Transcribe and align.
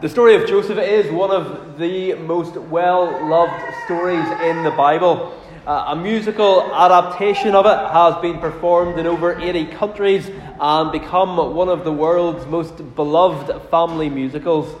The 0.00 0.08
story 0.08 0.36
of 0.36 0.46
Joseph 0.46 0.78
is 0.78 1.10
one 1.10 1.32
of 1.32 1.76
the 1.76 2.14
most 2.14 2.54
well 2.54 3.06
loved 3.26 3.60
stories 3.84 4.24
in 4.42 4.62
the 4.62 4.70
Bible. 4.70 5.34
Uh, 5.66 5.86
a 5.88 5.96
musical 5.96 6.72
adaptation 6.72 7.56
of 7.56 7.66
it 7.66 7.76
has 7.92 8.14
been 8.22 8.38
performed 8.38 9.00
in 9.00 9.08
over 9.08 9.36
80 9.40 9.66
countries 9.66 10.30
and 10.60 10.92
become 10.92 11.36
one 11.52 11.68
of 11.68 11.82
the 11.82 11.90
world's 11.90 12.46
most 12.46 12.94
beloved 12.94 13.68
family 13.72 14.08
musicals. 14.08 14.72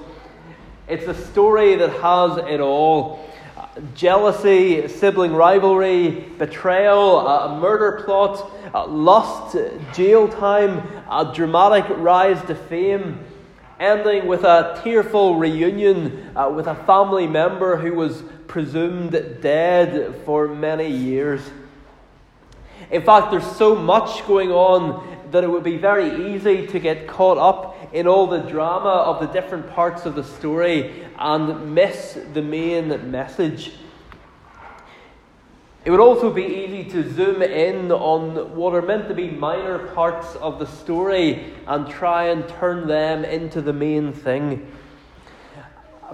It's 0.86 1.08
a 1.08 1.14
story 1.14 1.74
that 1.74 1.90
has 1.94 2.38
it 2.48 2.60
all 2.60 3.28
jealousy, 3.96 4.86
sibling 4.86 5.32
rivalry, 5.32 6.10
betrayal, 6.38 7.26
a 7.26 7.58
murder 7.58 8.04
plot, 8.04 8.88
lust, 8.88 9.56
jail 9.92 10.28
time, 10.28 10.78
a 11.10 11.32
dramatic 11.34 11.86
rise 11.98 12.40
to 12.46 12.54
fame 12.54 13.18
ending 13.78 14.26
with 14.26 14.44
a 14.44 14.80
tearful 14.82 15.36
reunion 15.36 16.36
uh, 16.36 16.50
with 16.54 16.66
a 16.66 16.74
family 16.74 17.26
member 17.26 17.76
who 17.76 17.94
was 17.94 18.22
presumed 18.46 19.12
dead 19.40 20.20
for 20.24 20.48
many 20.48 20.88
years. 20.88 21.40
In 22.90 23.02
fact, 23.02 23.30
there's 23.30 23.50
so 23.56 23.74
much 23.74 24.26
going 24.26 24.50
on 24.50 25.30
that 25.30 25.44
it 25.44 25.50
would 25.50 25.64
be 25.64 25.76
very 25.76 26.34
easy 26.34 26.66
to 26.66 26.78
get 26.80 27.06
caught 27.06 27.38
up 27.38 27.76
in 27.92 28.06
all 28.06 28.26
the 28.26 28.38
drama 28.38 28.88
of 28.88 29.20
the 29.20 29.26
different 29.26 29.68
parts 29.70 30.06
of 30.06 30.14
the 30.14 30.24
story 30.24 31.06
and 31.18 31.74
miss 31.74 32.18
the 32.32 32.42
main 32.42 33.10
message. 33.10 33.72
It 35.88 35.90
would 35.90 36.00
also 36.00 36.30
be 36.30 36.44
easy 36.44 36.84
to 36.90 37.14
zoom 37.14 37.40
in 37.40 37.90
on 37.90 38.54
what 38.54 38.74
are 38.74 38.82
meant 38.82 39.08
to 39.08 39.14
be 39.14 39.30
minor 39.30 39.78
parts 39.94 40.36
of 40.36 40.58
the 40.58 40.66
story 40.66 41.54
and 41.66 41.88
try 41.88 42.24
and 42.24 42.46
turn 42.46 42.86
them 42.86 43.24
into 43.24 43.62
the 43.62 43.72
main 43.72 44.12
thing. 44.12 44.70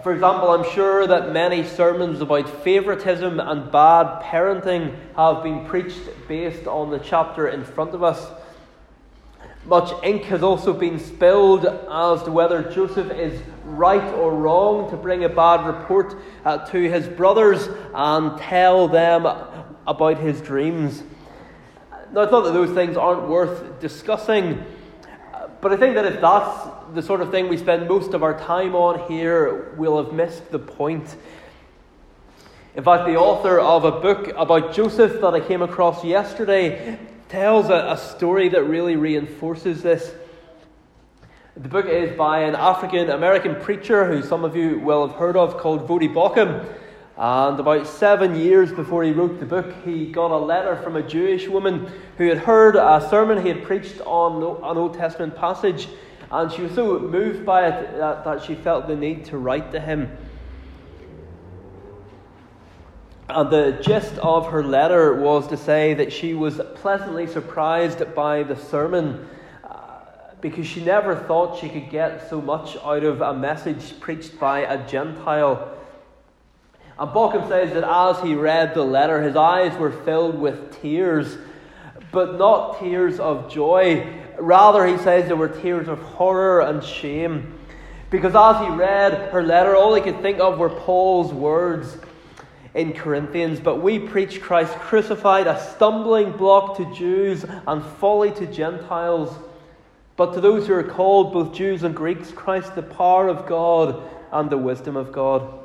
For 0.05 0.13
example, 0.13 0.51
I'm 0.51 0.73
sure 0.75 1.09
that 1.09 1.33
many 1.33 1.65
sermons 1.65 2.21
about 2.21 2.49
favoritism 2.63 3.41
and 3.41 3.73
bad 3.73 4.23
parenting 4.23 4.95
have 5.17 5.43
been 5.43 5.67
preached 5.67 6.09
based 6.29 6.69
on 6.69 6.91
the 6.91 7.01
chapter 7.01 7.49
in 7.49 7.65
front 7.65 7.95
of 7.95 8.05
us. 8.05 8.25
Much 9.67 9.91
ink 10.05 10.23
has 10.25 10.45
also 10.45 10.73
been 10.73 11.01
spilled 11.01 11.65
as 11.65 12.23
to 12.23 12.31
whether 12.31 12.63
Joseph 12.71 13.11
is 13.11 13.43
right 13.65 14.13
or 14.15 14.37
wrong 14.37 14.89
to 14.91 14.97
bring 14.97 15.25
a 15.25 15.29
bad 15.29 15.67
report 15.67 16.15
uh, 16.45 16.59
to 16.67 16.79
his 16.79 17.09
brothers 17.09 17.69
and 17.93 18.39
tell 18.39 18.87
them 18.87 19.27
about 19.87 20.19
his 20.19 20.41
dreams. 20.41 21.03
Now, 22.13 22.23
it's 22.23 22.33
not 22.33 22.45
that 22.45 22.53
those 22.53 22.73
things 22.73 22.97
aren't 22.97 23.29
worth 23.29 23.81
discussing, 23.81 24.65
but 25.61 25.73
I 25.73 25.77
think 25.77 25.95
that 25.95 26.05
if 26.05 26.21
that's 26.21 26.69
the 26.95 27.03
sort 27.03 27.21
of 27.21 27.31
thing 27.31 27.49
we 27.49 27.57
spend 27.57 27.89
most 27.89 28.15
of 28.15 28.23
our 28.23 28.39
time 28.39 28.75
on 28.75 29.11
here, 29.11 29.75
we'll 29.77 30.03
have 30.03 30.13
missed 30.13 30.51
the 30.51 30.59
point. 30.59 31.17
In 32.77 32.85
fact, 32.85 33.07
the 33.07 33.17
author 33.17 33.59
of 33.59 33.85
a 33.85 33.93
book 33.93 34.29
about 34.37 34.75
Joseph 34.75 35.21
that 35.21 35.35
I 35.35 35.41
came 35.41 35.63
across 35.63 36.05
yesterday 36.05 36.99
tells 37.29 37.69
a, 37.69 37.93
a 37.93 37.97
story 37.97 38.49
that 38.51 38.65
really 38.65 38.97
reinforces 38.97 39.83
this. 39.83 40.13
The 41.57 41.69
book 41.69 41.87
is 41.87 42.17
by 42.17 42.41
an 42.41 42.57
African 42.57 43.11
American 43.11 43.55
preacher 43.61 44.05
who 44.07 44.23
some 44.23 44.45
of 44.45 44.57
you 44.57 44.81
will 44.81 45.07
have 45.07 45.17
heard 45.17 45.37
of 45.37 45.57
called 45.57 45.87
Voddie 45.87 46.13
Baucham. 46.13 46.67
And 47.17 47.61
about 47.61 47.87
seven 47.87 48.35
years 48.35 48.73
before 48.73 49.05
he 49.05 49.13
wrote 49.13 49.39
the 49.39 49.47
book, 49.47 49.73
he 49.85 50.07
got 50.07 50.33
a 50.33 50.37
letter 50.37 50.77
from 50.77 50.97
a 50.97 51.03
Jewish 51.03 51.47
woman 51.47 51.89
who 52.19 52.29
had 52.29 52.39
heard 52.39 52.75
a 52.75 53.07
sermon 53.09 53.41
he 53.41 53.49
had 53.49 53.63
preached 53.63 54.01
on 54.01 54.43
an 54.43 54.77
Old 54.77 54.95
Testament 54.95 55.37
passage. 55.37 55.89
And 56.33 56.51
she 56.51 56.63
was 56.63 56.73
so 56.73 56.99
moved 56.99 57.47
by 57.47 57.69
it 57.69 57.99
that, 57.99 58.25
that 58.25 58.43
she 58.43 58.57
felt 58.57 58.89
the 58.89 58.97
need 58.97 59.27
to 59.27 59.39
write 59.39 59.71
to 59.73 59.81
him. 59.81 60.11
And 63.29 63.49
the 63.49 63.79
gist 63.81 64.19
of 64.19 64.49
her 64.49 64.65
letter 64.65 65.15
was 65.15 65.47
to 65.49 65.57
say 65.57 65.95
that 65.95 66.13
she 66.13 66.35
was 66.35 66.61
pleasantly 66.75 67.29
surprised 67.29 68.03
by 68.15 68.43
the 68.43 68.57
sermon 68.57 69.29
uh, 69.63 70.01
because 70.41 70.67
she 70.67 70.85
never 70.85 71.15
thought 71.15 71.59
she 71.59 71.69
could 71.69 71.91
get 71.91 72.29
so 72.29 72.41
much 72.41 72.77
out 72.79 73.05
of 73.05 73.21
a 73.23 73.33
message 73.33 73.99
preached 74.01 74.39
by 74.41 74.61
a 74.61 74.85
Gentile. 74.89 75.75
And 76.99 77.11
Baucham 77.11 77.49
says 77.49 77.73
that 77.75 77.85
as 77.85 78.23
he 78.23 78.35
read 78.35 78.75
the 78.75 78.85
letter, 78.85 79.21
his 79.21 79.35
eyes 79.35 79.77
were 79.79 79.91
filled 79.91 80.39
with 80.39 80.81
tears, 80.81 81.37
but 82.13 82.39
not 82.39 82.79
tears 82.79 83.19
of 83.19 83.51
joy. 83.51 84.07
Rather, 84.39 84.87
he 84.87 84.97
says 84.99 85.27
there 85.27 85.37
were 85.37 85.49
tears 85.49 85.89
of 85.89 85.99
horror 85.99 86.61
and 86.61 86.83
shame. 86.85 87.59
Because 88.11 88.37
as 88.37 88.65
he 88.65 88.73
read 88.73 89.33
her 89.33 89.43
letter, 89.43 89.75
all 89.75 89.93
he 89.95 90.01
could 90.01 90.23
think 90.23 90.39
of 90.39 90.59
were 90.59 90.71
Paul's 90.71 91.33
words 91.33 91.99
in 92.75 92.93
Corinthians. 92.93 93.59
But 93.59 93.83
we 93.83 93.99
preach 93.99 94.41
Christ 94.41 94.75
crucified, 94.75 95.49
a 95.49 95.61
stumbling 95.75 96.31
block 96.33 96.77
to 96.77 96.95
Jews 96.95 97.45
and 97.67 97.85
folly 97.85 98.31
to 98.33 98.47
Gentiles. 98.47 99.37
But 100.15 100.35
to 100.35 100.41
those 100.41 100.69
who 100.69 100.75
are 100.75 100.85
called, 100.85 101.33
both 101.33 101.55
Jews 101.55 101.83
and 101.83 101.93
Greeks, 101.93 102.31
Christ 102.31 102.77
the 102.77 102.83
power 102.83 103.27
of 103.27 103.47
God 103.47 104.01
and 104.31 104.49
the 104.49 104.59
wisdom 104.59 104.97
of 104.97 105.11
God. 105.11 105.64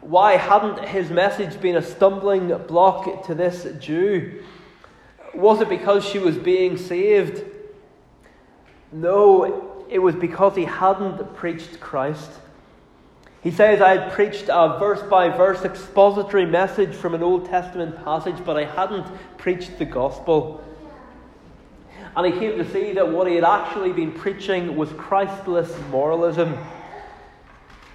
Why 0.00 0.36
hadn't 0.36 0.88
his 0.88 1.10
message 1.10 1.60
been 1.60 1.76
a 1.76 1.82
stumbling 1.82 2.56
block 2.66 3.26
to 3.26 3.34
this 3.34 3.66
Jew? 3.78 4.42
Was 5.34 5.60
it 5.60 5.68
because 5.68 6.04
she 6.04 6.18
was 6.18 6.36
being 6.36 6.76
saved? 6.76 7.44
No, 8.92 9.84
it 9.88 9.98
was 9.98 10.14
because 10.14 10.56
he 10.56 10.64
hadn't 10.64 11.34
preached 11.34 11.80
Christ. 11.80 12.30
He 13.42 13.50
says, 13.50 13.80
I 13.80 13.96
had 13.96 14.12
preached 14.12 14.46
a 14.48 14.78
verse 14.78 15.02
by 15.02 15.28
verse 15.28 15.64
expository 15.64 16.44
message 16.44 16.94
from 16.94 17.14
an 17.14 17.22
Old 17.22 17.46
Testament 17.46 18.02
passage, 18.04 18.36
but 18.44 18.56
I 18.56 18.64
hadn't 18.64 19.06
preached 19.38 19.78
the 19.78 19.86
gospel. 19.86 20.62
And 22.16 22.26
he 22.26 22.38
came 22.38 22.58
to 22.58 22.70
see 22.70 22.92
that 22.94 23.08
what 23.08 23.28
he 23.28 23.36
had 23.36 23.44
actually 23.44 23.92
been 23.92 24.12
preaching 24.12 24.76
was 24.76 24.90
Christless 24.94 25.72
moralism. 25.90 26.58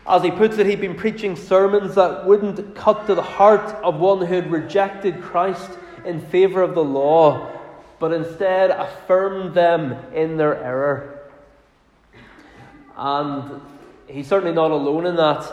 As 0.08 0.22
he 0.22 0.30
puts 0.30 0.58
it, 0.60 0.68
he'd 0.68 0.82
been 0.82 0.96
preaching 0.96 1.36
sermons 1.36 1.96
that 1.96 2.26
wouldn't 2.26 2.76
cut 2.76 3.08
to 3.08 3.16
the 3.16 3.24
heart 3.24 3.74
of 3.84 4.00
one 4.00 4.20
who 4.20 4.36
had 4.36 4.52
rejected 4.52 5.22
Christ 5.22 5.72
in 6.06 6.22
favour 6.22 6.62
of 6.62 6.76
the 6.76 6.84
law, 6.84 7.50
but 8.00 8.14
instead 8.14 8.70
affirmed 8.70 9.56
them 9.56 9.94
in 10.14 10.38
their 10.38 10.64
error. 10.64 11.32
And 12.96 13.62
he's 14.08 14.28
certainly 14.28 14.54
not 14.54 14.70
alone 14.70 15.08
in 15.08 15.16
that. 15.16 15.52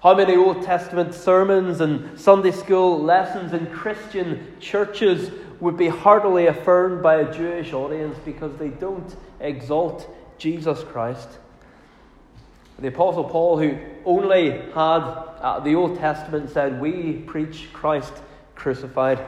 How 0.00 0.14
many 0.14 0.36
Old 0.36 0.62
Testament 0.62 1.12
sermons 1.12 1.80
and 1.80 2.18
Sunday 2.18 2.52
school 2.52 3.02
lessons 3.02 3.52
in 3.52 3.66
Christian 3.66 4.56
churches 4.60 5.32
would 5.58 5.76
be 5.76 5.88
heartily 5.88 6.46
affirmed 6.46 7.02
by 7.02 7.16
a 7.16 7.34
Jewish 7.34 7.72
audience 7.72 8.16
because 8.24 8.56
they 8.58 8.68
don't 8.68 9.16
exalt 9.40 10.08
Jesus 10.38 10.84
Christ? 10.84 11.28
The 12.80 12.88
Apostle 12.88 13.24
Paul, 13.24 13.58
who 13.58 13.76
only 14.04 14.52
had 14.52 15.00
uh, 15.00 15.58
the 15.58 15.74
Old 15.74 15.98
Testament, 15.98 16.48
said, 16.48 16.80
We 16.80 17.14
preach 17.26 17.72
Christ 17.72 18.12
crucified. 18.54 19.18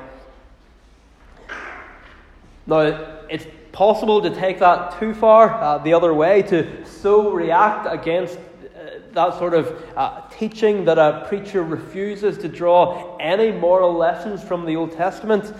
Now, 2.68 3.24
it's 3.28 3.46
possible 3.72 4.22
to 4.22 4.30
take 4.30 4.60
that 4.60 5.00
too 5.00 5.14
far 5.14 5.54
uh, 5.54 5.78
the 5.78 5.92
other 5.92 6.14
way, 6.14 6.42
to 6.42 6.86
so 6.86 7.32
react 7.32 7.88
against 7.92 8.38
uh, 8.38 9.00
that 9.14 9.36
sort 9.36 9.54
of 9.54 9.84
uh, 9.96 10.20
teaching 10.30 10.84
that 10.84 10.98
a 10.98 11.26
preacher 11.28 11.64
refuses 11.64 12.38
to 12.38 12.48
draw 12.48 13.16
any 13.18 13.50
moral 13.50 13.92
lessons 13.92 14.44
from 14.44 14.64
the 14.64 14.76
Old 14.76 14.92
Testament. 14.92 15.52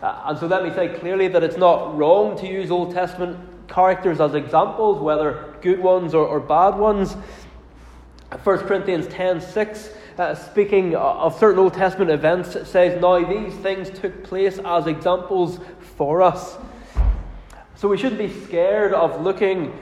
Uh, 0.00 0.22
and 0.24 0.38
so 0.38 0.46
let 0.46 0.64
me 0.64 0.70
say 0.70 0.98
clearly 0.98 1.28
that 1.28 1.42
it's 1.42 1.58
not 1.58 1.98
wrong 1.98 2.38
to 2.38 2.46
use 2.46 2.70
Old 2.70 2.94
Testament 2.94 3.38
characters 3.68 4.20
as 4.20 4.34
examples, 4.34 5.00
whether 5.00 5.54
good 5.60 5.80
ones 5.80 6.14
or, 6.14 6.26
or 6.26 6.40
bad 6.40 6.76
ones. 6.76 7.16
1 8.42 8.58
Corinthians 8.60 9.06
10 9.08 9.40
6, 9.40 9.90
uh, 10.18 10.34
speaking 10.34 10.96
of 10.96 11.38
certain 11.38 11.58
Old 11.58 11.74
Testament 11.74 12.10
events, 12.10 12.68
says, 12.68 13.00
Now 13.00 13.24
these 13.24 13.54
things 13.54 13.90
took 13.90 14.24
place 14.24 14.58
as 14.64 14.86
examples 14.86 15.60
for 15.96 16.22
us. 16.22 16.56
So 17.76 17.88
we 17.88 17.96
shouldn't 17.96 18.18
be 18.18 18.32
scared 18.46 18.94
of 18.94 19.20
looking 19.20 19.72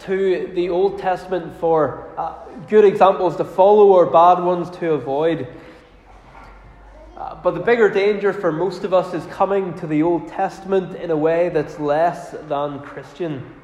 to 0.00 0.50
the 0.54 0.68
Old 0.68 0.98
Testament 0.98 1.56
for 1.58 2.08
uh, 2.16 2.34
good 2.68 2.84
examples 2.84 3.36
to 3.36 3.44
follow 3.44 3.88
or 3.88 4.06
bad 4.06 4.42
ones 4.42 4.70
to 4.78 4.92
avoid. 4.92 5.48
Uh, 7.16 7.34
but 7.42 7.52
the 7.52 7.60
bigger 7.60 7.90
danger 7.90 8.32
for 8.32 8.50
most 8.50 8.84
of 8.84 8.94
us 8.94 9.12
is 9.12 9.24
coming 9.26 9.74
to 9.74 9.86
the 9.86 10.02
Old 10.02 10.28
Testament 10.28 10.96
in 10.96 11.10
a 11.10 11.16
way 11.16 11.50
that's 11.50 11.78
less 11.78 12.34
than 12.48 12.80
Christian. 12.80 13.54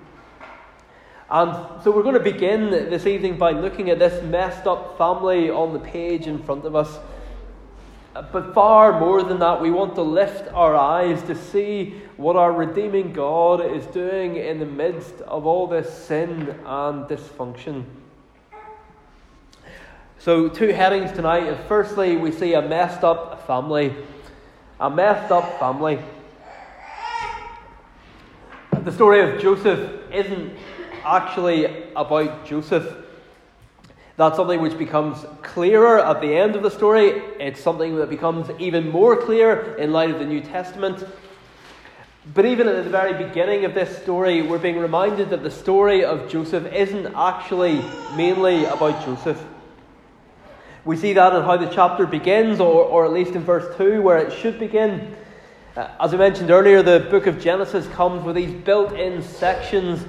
And 1.30 1.82
so 1.82 1.90
we're 1.90 2.02
going 2.02 2.14
to 2.14 2.20
begin 2.20 2.70
this 2.70 3.06
evening 3.06 3.38
by 3.38 3.52
looking 3.52 3.88
at 3.88 3.98
this 3.98 4.22
messed 4.22 4.66
up 4.66 4.98
family 4.98 5.48
on 5.48 5.72
the 5.72 5.78
page 5.78 6.26
in 6.26 6.42
front 6.42 6.66
of 6.66 6.76
us. 6.76 6.98
Uh, 8.14 8.22
but 8.32 8.52
far 8.52 9.00
more 9.00 9.22
than 9.22 9.38
that, 9.38 9.60
we 9.62 9.70
want 9.70 9.94
to 9.94 10.02
lift 10.02 10.52
our 10.52 10.74
eyes 10.74 11.22
to 11.22 11.34
see 11.34 12.02
what 12.18 12.36
our 12.36 12.52
redeeming 12.52 13.14
God 13.14 13.60
is 13.64 13.86
doing 13.86 14.36
in 14.36 14.58
the 14.58 14.66
midst 14.66 15.20
of 15.22 15.46
all 15.46 15.66
this 15.66 15.90
sin 15.92 16.54
and 16.66 17.04
dysfunction. 17.04 17.84
So, 20.20 20.48
two 20.48 20.72
headings 20.72 21.12
tonight. 21.12 21.56
Firstly, 21.68 22.16
we 22.16 22.32
see 22.32 22.54
a 22.54 22.60
messed 22.60 23.04
up 23.04 23.46
family. 23.46 23.94
A 24.80 24.90
messed 24.90 25.30
up 25.30 25.60
family. 25.60 26.00
The 28.82 28.90
story 28.90 29.20
of 29.20 29.40
Joseph 29.40 30.12
isn't 30.12 30.56
actually 31.04 31.92
about 31.94 32.44
Joseph. 32.44 32.96
That's 34.16 34.34
something 34.34 34.60
which 34.60 34.76
becomes 34.76 35.24
clearer 35.42 36.04
at 36.04 36.20
the 36.20 36.36
end 36.36 36.56
of 36.56 36.64
the 36.64 36.70
story. 36.70 37.22
It's 37.38 37.60
something 37.60 37.94
that 37.98 38.10
becomes 38.10 38.50
even 38.58 38.90
more 38.90 39.16
clear 39.16 39.76
in 39.76 39.92
light 39.92 40.10
of 40.10 40.18
the 40.18 40.26
New 40.26 40.40
Testament. 40.40 41.06
But 42.34 42.44
even 42.44 42.66
at 42.66 42.82
the 42.82 42.90
very 42.90 43.12
beginning 43.12 43.64
of 43.64 43.72
this 43.72 43.96
story, 44.02 44.42
we're 44.42 44.58
being 44.58 44.80
reminded 44.80 45.30
that 45.30 45.44
the 45.44 45.50
story 45.50 46.04
of 46.04 46.28
Joseph 46.28 46.66
isn't 46.72 47.14
actually 47.14 47.80
mainly 48.16 48.64
about 48.64 49.04
Joseph. 49.04 49.40
We 50.88 50.96
see 50.96 51.12
that 51.12 51.34
in 51.34 51.42
how 51.42 51.58
the 51.58 51.66
chapter 51.66 52.06
begins, 52.06 52.60
or, 52.60 52.82
or 52.82 53.04
at 53.04 53.12
least 53.12 53.32
in 53.32 53.44
verse 53.44 53.76
2, 53.76 54.00
where 54.00 54.16
it 54.16 54.32
should 54.32 54.58
begin. 54.58 55.14
Uh, 55.76 55.90
as 56.00 56.14
I 56.14 56.16
mentioned 56.16 56.50
earlier, 56.50 56.82
the 56.82 57.00
book 57.10 57.26
of 57.26 57.38
Genesis 57.38 57.86
comes 57.88 58.24
with 58.24 58.36
these 58.36 58.54
built 58.64 58.94
in 58.94 59.22
sections 59.22 60.02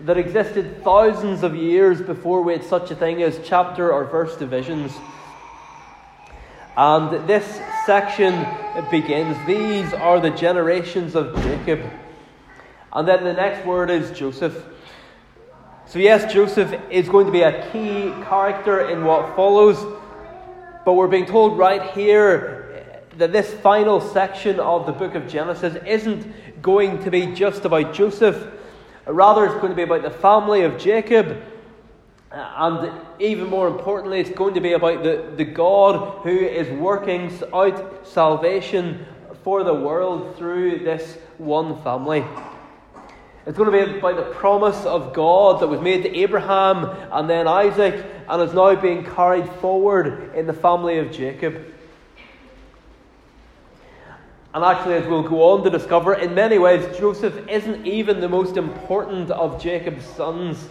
that 0.00 0.18
existed 0.18 0.82
thousands 0.82 1.44
of 1.44 1.54
years 1.54 2.00
before 2.00 2.42
we 2.42 2.54
had 2.54 2.64
such 2.64 2.90
a 2.90 2.96
thing 2.96 3.22
as 3.22 3.38
chapter 3.44 3.92
or 3.92 4.06
verse 4.06 4.36
divisions. 4.36 4.92
And 6.76 7.28
this 7.28 7.60
section 7.86 8.44
begins 8.90 9.36
These 9.46 9.92
are 9.92 10.18
the 10.18 10.30
generations 10.30 11.14
of 11.14 11.32
Jacob. 11.44 11.88
And 12.92 13.06
then 13.06 13.22
the 13.22 13.34
next 13.34 13.64
word 13.64 13.88
is 13.88 14.10
Joseph. 14.10 14.64
So, 15.86 16.00
yes, 16.00 16.32
Joseph 16.32 16.74
is 16.90 17.08
going 17.08 17.26
to 17.26 17.32
be 17.32 17.42
a 17.42 17.70
key 17.70 18.10
character 18.24 18.88
in 18.88 19.04
what 19.04 19.36
follows, 19.36 20.00
but 20.84 20.94
we're 20.94 21.08
being 21.08 21.26
told 21.26 21.58
right 21.58 21.90
here 21.92 22.94
that 23.16 23.32
this 23.32 23.52
final 23.54 24.00
section 24.00 24.58
of 24.60 24.86
the 24.86 24.92
book 24.92 25.14
of 25.14 25.28
Genesis 25.28 25.76
isn't 25.86 26.26
going 26.62 27.02
to 27.04 27.10
be 27.10 27.26
just 27.26 27.64
about 27.64 27.94
Joseph. 27.94 28.46
Rather, 29.06 29.44
it's 29.46 29.54
going 29.54 29.70
to 29.70 29.76
be 29.76 29.82
about 29.82 30.02
the 30.02 30.10
family 30.10 30.62
of 30.62 30.78
Jacob. 30.78 31.42
And 32.30 32.90
even 33.20 33.48
more 33.48 33.68
importantly, 33.68 34.18
it's 34.18 34.30
going 34.30 34.54
to 34.54 34.60
be 34.60 34.72
about 34.72 35.04
the, 35.04 35.32
the 35.36 35.44
God 35.44 36.22
who 36.22 36.36
is 36.36 36.68
working 36.78 37.32
out 37.52 38.06
salvation 38.06 39.06
for 39.44 39.62
the 39.62 39.74
world 39.74 40.36
through 40.36 40.80
this 40.80 41.18
one 41.38 41.80
family. 41.82 42.24
It's 43.46 43.58
going 43.58 43.70
to 43.70 43.92
be 43.92 44.00
by 44.00 44.14
the 44.14 44.22
promise 44.22 44.86
of 44.86 45.12
God 45.12 45.60
that 45.60 45.66
was 45.66 45.80
made 45.80 46.02
to 46.04 46.16
Abraham 46.16 46.88
and 47.12 47.28
then 47.28 47.46
Isaac 47.46 48.02
and 48.26 48.42
is 48.42 48.54
now 48.54 48.74
being 48.74 49.04
carried 49.04 49.46
forward 49.60 50.34
in 50.34 50.46
the 50.46 50.54
family 50.54 50.98
of 50.98 51.12
Jacob. 51.12 51.62
And 54.54 54.64
actually, 54.64 54.94
as 54.94 55.06
we'll 55.06 55.28
go 55.28 55.42
on 55.50 55.64
to 55.64 55.70
discover, 55.70 56.14
in 56.14 56.34
many 56.34 56.58
ways, 56.58 56.96
Joseph 56.96 57.48
isn't 57.48 57.84
even 57.86 58.20
the 58.20 58.28
most 58.28 58.56
important 58.56 59.30
of 59.30 59.60
Jacob's 59.60 60.06
sons. 60.06 60.68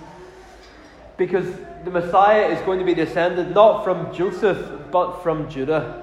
Because 1.18 1.46
the 1.84 1.92
Messiah 1.92 2.48
is 2.48 2.60
going 2.62 2.80
to 2.80 2.86
be 2.86 2.96
descended 2.96 3.54
not 3.54 3.84
from 3.84 4.12
Joseph, 4.16 4.90
but 4.90 5.22
from 5.22 5.48
Judah. 5.48 6.02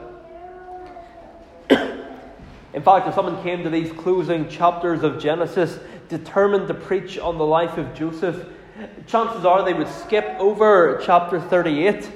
in 1.70 2.82
fact, 2.82 3.08
if 3.08 3.14
someone 3.14 3.42
came 3.42 3.64
to 3.64 3.70
these 3.70 3.90
closing 3.92 4.48
chapters 4.48 5.02
of 5.02 5.18
Genesis 5.18 5.80
determined 6.10 6.68
to 6.68 6.74
preach 6.74 7.18
on 7.18 7.38
the 7.38 7.46
life 7.46 7.78
of 7.78 7.94
Joseph, 7.94 8.46
chances 9.06 9.44
are 9.44 9.64
they 9.64 9.72
would 9.72 9.88
skip 9.88 10.26
over 10.38 11.00
chapter 11.02 11.40
38 11.40 12.10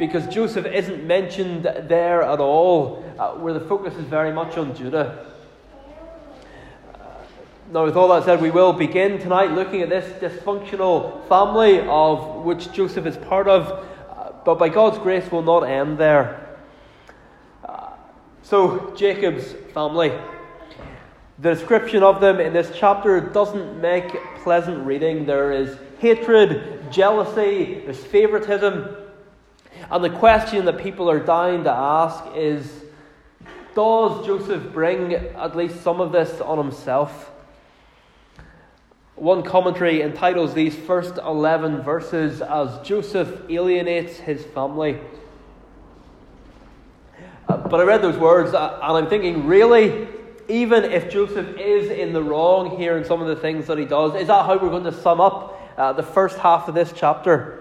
because 0.00 0.26
Joseph 0.28 0.64
isn't 0.64 1.06
mentioned 1.06 1.64
there 1.64 2.22
at 2.22 2.40
all, 2.40 3.04
uh, 3.18 3.32
where 3.32 3.52
the 3.52 3.60
focus 3.60 3.94
is 3.96 4.04
very 4.06 4.32
much 4.32 4.56
on 4.56 4.74
Judah. 4.74 5.26
Uh, 6.94 6.98
now, 7.70 7.84
with 7.84 7.96
all 7.96 8.08
that 8.08 8.24
said, 8.24 8.40
we 8.40 8.50
will 8.50 8.72
begin 8.72 9.18
tonight 9.18 9.50
looking 9.50 9.82
at 9.82 9.90
this 9.90 10.06
dysfunctional 10.22 11.28
family 11.28 11.80
of 11.80 12.46
which 12.46 12.72
Joseph 12.72 13.04
is 13.04 13.18
part 13.18 13.46
of, 13.46 13.86
uh, 14.08 14.32
but 14.42 14.58
by 14.58 14.70
God's 14.70 14.96
grace, 14.98 15.30
will 15.30 15.42
not 15.42 15.64
end 15.64 15.98
there. 15.98 16.56
Uh, 17.62 17.90
so, 18.42 18.94
Jacob's 18.96 19.52
family. 19.74 20.18
The 21.40 21.54
description 21.54 22.02
of 22.02 22.20
them 22.20 22.38
in 22.38 22.52
this 22.52 22.70
chapter 22.74 23.18
doesn't 23.18 23.80
make 23.80 24.12
pleasant 24.42 24.84
reading. 24.84 25.24
There 25.24 25.52
is 25.52 25.78
hatred, 25.98 26.92
jealousy, 26.92 27.80
there's 27.82 28.04
favoritism. 28.04 28.94
And 29.90 30.04
the 30.04 30.10
question 30.10 30.66
that 30.66 30.76
people 30.76 31.10
are 31.10 31.18
dying 31.18 31.64
to 31.64 31.70
ask 31.70 32.22
is 32.36 32.84
Does 33.74 34.26
Joseph 34.26 34.70
bring 34.74 35.14
at 35.14 35.56
least 35.56 35.82
some 35.82 36.02
of 36.02 36.12
this 36.12 36.42
on 36.42 36.58
himself? 36.58 37.30
One 39.14 39.42
commentary 39.42 40.02
entitles 40.02 40.52
these 40.52 40.76
first 40.76 41.16
11 41.16 41.80
verses 41.80 42.42
as 42.42 42.86
Joseph 42.86 43.48
alienates 43.48 44.18
his 44.18 44.44
family. 44.44 45.00
Uh, 47.48 47.56
but 47.56 47.80
I 47.80 47.84
read 47.84 48.02
those 48.02 48.18
words 48.18 48.52
uh, 48.52 48.78
and 48.82 48.98
I'm 48.98 49.08
thinking, 49.08 49.46
really? 49.46 50.19
Even 50.48 50.84
if 50.84 51.10
Joseph 51.10 51.56
is 51.58 51.90
in 51.90 52.12
the 52.12 52.22
wrong 52.22 52.76
here 52.76 52.96
in 52.96 53.04
some 53.04 53.20
of 53.22 53.28
the 53.28 53.36
things 53.36 53.66
that 53.66 53.78
he 53.78 53.84
does, 53.84 54.14
is 54.14 54.28
that 54.28 54.46
how 54.46 54.54
we're 54.54 54.70
going 54.70 54.84
to 54.84 54.92
sum 54.92 55.20
up 55.20 55.60
uh, 55.76 55.92
the 55.92 56.02
first 56.02 56.38
half 56.38 56.68
of 56.68 56.74
this 56.74 56.92
chapter? 56.94 57.60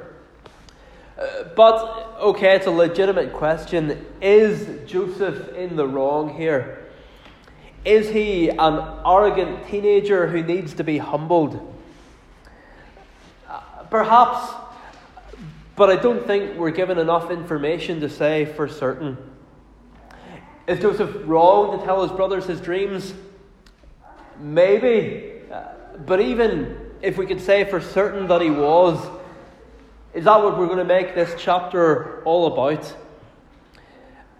but, 1.56 2.16
okay, 2.20 2.56
it's 2.56 2.68
a 2.68 2.72
legitimate 2.72 3.34
question. 3.34 4.06
Is 4.22 4.90
Joseph 4.90 5.54
in 5.54 5.76
the 5.76 5.88
wrong 5.88 6.36
here? 6.36 6.86
Is 7.84 8.10
he 8.10 8.50
an 8.50 9.00
arrogant 9.06 9.68
teenager 9.68 10.28
who 10.28 10.44
needs 10.44 10.74
to 10.76 10.84
be 10.84 10.98
humbled? 10.98 11.76
Uh, 13.48 13.60
perhaps, 13.90 14.54
but 15.76 15.90
I 15.90 15.96
don't 15.96 16.26
think 16.26 16.58
we're 16.58 16.72
given 16.72 16.98
enough 16.98 17.32
information 17.32 18.02
to 18.02 18.10
say 18.10 18.46
for 18.46 18.68
certain. 18.68 19.18
Is 20.70 20.80
Joseph 20.80 21.10
wrong 21.26 21.80
to 21.80 21.84
tell 21.84 22.04
his 22.04 22.12
brothers 22.12 22.46
his 22.46 22.62
dreams? 22.62 23.16
Maybe. 24.40 25.42
Uh, 25.52 25.64
but 26.06 26.22
even 26.22 26.92
if 27.02 27.18
we 27.18 27.26
could 27.26 27.42
say 27.42 27.64
for 27.64 27.82
certain 27.82 28.28
that 28.28 28.40
he 28.40 28.52
was, 28.52 29.04
is 30.14 30.26
that 30.26 30.44
what 30.44 30.60
we're 30.60 30.68
going 30.68 30.78
to 30.78 30.86
make 30.86 31.16
this 31.16 31.34
chapter 31.40 32.22
all 32.24 32.54
about? 32.54 32.96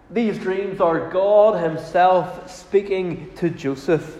These 0.08 0.38
dreams 0.38 0.80
are 0.80 1.10
God 1.10 1.60
Himself 1.60 2.48
speaking 2.48 3.32
to 3.34 3.50
Joseph. 3.50 4.16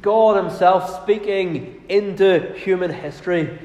God 0.00 0.42
Himself 0.42 1.02
speaking 1.02 1.84
into 1.90 2.54
human 2.54 2.90
history. 2.90 3.58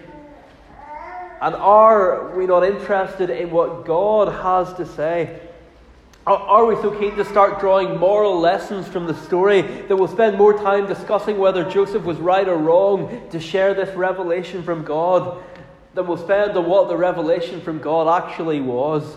And 1.39 1.55
are 1.55 2.35
we 2.35 2.45
not 2.45 2.65
interested 2.65 3.29
in 3.29 3.51
what 3.51 3.85
God 3.85 4.33
has 4.33 4.75
to 4.75 4.85
say? 4.85 5.46
Are 6.27 6.65
we 6.65 6.75
so 6.75 6.91
keen 6.91 7.15
to 7.15 7.23
start 7.23 7.61
drawing 7.61 7.97
moral 7.97 8.37
lessons 8.37 8.85
from 8.85 9.07
the 9.07 9.13
story 9.13 9.61
that 9.61 9.95
we'll 9.95 10.09
spend 10.09 10.37
more 10.37 10.51
time 10.51 10.85
discussing 10.85 11.37
whether 11.37 11.63
Joseph 11.63 12.03
was 12.03 12.17
right 12.17 12.45
or 12.49 12.57
wrong 12.57 13.29
to 13.29 13.39
share 13.39 13.73
this 13.73 13.95
revelation 13.95 14.61
from 14.61 14.83
God 14.83 15.41
than 15.93 16.05
we'll 16.05 16.17
spend 16.17 16.57
on 16.57 16.65
what 16.65 16.89
the 16.89 16.97
revelation 16.97 17.61
from 17.61 17.79
God 17.79 18.21
actually 18.21 18.59
was. 18.59 19.15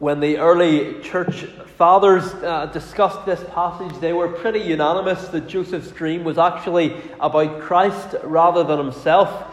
When 0.00 0.18
the 0.18 0.38
early 0.38 1.00
church 1.02 1.44
fathers 1.76 2.24
uh, 2.34 2.66
discussed 2.66 3.24
this 3.24 3.44
passage, 3.52 3.96
they 4.00 4.12
were 4.12 4.26
pretty 4.26 4.58
unanimous 4.58 5.28
that 5.28 5.46
Joseph's 5.46 5.92
dream 5.92 6.24
was 6.24 6.36
actually 6.36 7.00
about 7.20 7.60
Christ 7.60 8.16
rather 8.24 8.64
than 8.64 8.78
himself. 8.78 9.51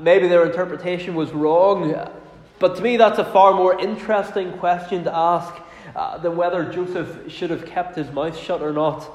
Maybe 0.00 0.28
their 0.28 0.44
interpretation 0.44 1.14
was 1.14 1.32
wrong, 1.32 2.10
but 2.58 2.76
to 2.76 2.82
me, 2.82 2.96
that's 2.96 3.18
a 3.18 3.24
far 3.24 3.54
more 3.54 3.78
interesting 3.78 4.52
question 4.58 5.04
to 5.04 5.14
ask 5.14 5.54
uh, 5.94 6.18
than 6.18 6.36
whether 6.36 6.70
Joseph 6.70 7.30
should 7.30 7.50
have 7.50 7.66
kept 7.66 7.96
his 7.96 8.10
mouth 8.10 8.36
shut 8.36 8.62
or 8.62 8.72
not. 8.72 9.08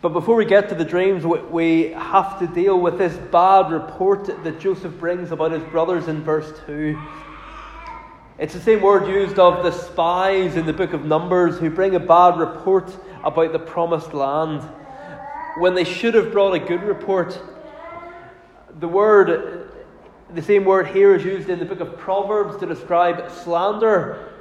But 0.00 0.10
before 0.10 0.34
we 0.34 0.44
get 0.44 0.68
to 0.70 0.74
the 0.74 0.84
dreams, 0.84 1.24
we 1.24 1.92
have 1.92 2.38
to 2.40 2.48
deal 2.48 2.80
with 2.80 2.98
this 2.98 3.16
bad 3.30 3.70
report 3.70 4.26
that 4.42 4.58
Joseph 4.58 4.98
brings 4.98 5.30
about 5.30 5.52
his 5.52 5.62
brothers 5.64 6.08
in 6.08 6.24
verse 6.24 6.52
2. 6.66 7.00
It's 8.38 8.54
the 8.54 8.60
same 8.60 8.80
word 8.80 9.06
used 9.06 9.38
of 9.38 9.62
the 9.62 9.70
spies 9.70 10.56
in 10.56 10.66
the 10.66 10.72
book 10.72 10.92
of 10.92 11.04
Numbers 11.04 11.58
who 11.58 11.70
bring 11.70 11.94
a 11.94 12.00
bad 12.00 12.40
report 12.40 12.92
about 13.22 13.52
the 13.52 13.60
promised 13.60 14.12
land 14.12 14.68
when 15.58 15.76
they 15.76 15.84
should 15.84 16.14
have 16.14 16.32
brought 16.32 16.54
a 16.54 16.58
good 16.58 16.82
report. 16.82 17.40
The 18.82 18.88
word, 18.88 19.70
the 20.34 20.42
same 20.42 20.64
word 20.64 20.88
here 20.88 21.14
is 21.14 21.24
used 21.24 21.48
in 21.48 21.60
the 21.60 21.64
book 21.64 21.78
of 21.78 21.96
Proverbs 21.96 22.58
to 22.58 22.66
describe 22.66 23.30
slander 23.30 24.32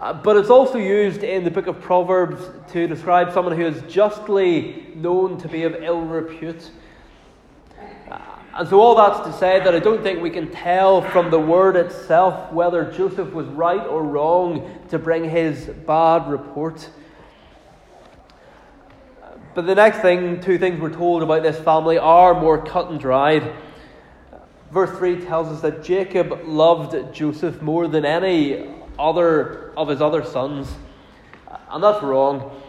uh, 0.00 0.12
but 0.12 0.36
it's 0.36 0.50
also 0.50 0.78
used 0.78 1.24
in 1.24 1.42
the 1.42 1.50
book 1.50 1.66
of 1.66 1.80
Proverbs 1.80 2.40
to 2.72 2.86
describe 2.86 3.32
someone 3.32 3.56
who 3.56 3.66
is 3.66 3.82
justly 3.92 4.86
known 4.94 5.36
to 5.38 5.48
be 5.48 5.64
of 5.64 5.74
ill 5.82 6.02
repute. 6.02 6.70
And 8.54 8.68
so, 8.68 8.80
all 8.80 8.94
that's 8.94 9.26
to 9.26 9.32
say 9.36 9.58
that 9.58 9.74
I 9.74 9.80
don't 9.80 10.00
think 10.00 10.22
we 10.22 10.30
can 10.30 10.48
tell 10.52 11.02
from 11.02 11.32
the 11.32 11.40
word 11.40 11.74
itself 11.74 12.52
whether 12.52 12.88
Joseph 12.92 13.32
was 13.32 13.48
right 13.48 13.84
or 13.84 14.04
wrong 14.04 14.80
to 14.90 14.98
bring 15.00 15.28
his 15.28 15.66
bad 15.66 16.30
report. 16.30 16.88
But 19.52 19.66
the 19.66 19.74
next 19.74 19.98
thing, 19.98 20.40
two 20.40 20.58
things 20.58 20.80
we're 20.80 20.92
told 20.92 21.22
about 21.22 21.42
this 21.42 21.58
family 21.58 21.98
are 21.98 22.40
more 22.40 22.64
cut 22.64 22.90
and 22.90 23.00
dried. 23.00 23.52
Verse 24.70 24.96
3 24.96 25.24
tells 25.24 25.48
us 25.48 25.60
that 25.62 25.82
Jacob 25.82 26.42
loved 26.44 27.12
Joseph 27.12 27.60
more 27.60 27.88
than 27.88 28.04
any 28.04 28.72
other 28.96 29.72
of 29.76 29.88
his 29.88 30.00
other 30.00 30.24
sons. 30.24 30.68
And 31.68 31.82
that's 31.82 32.00
wrong. 32.02 32.62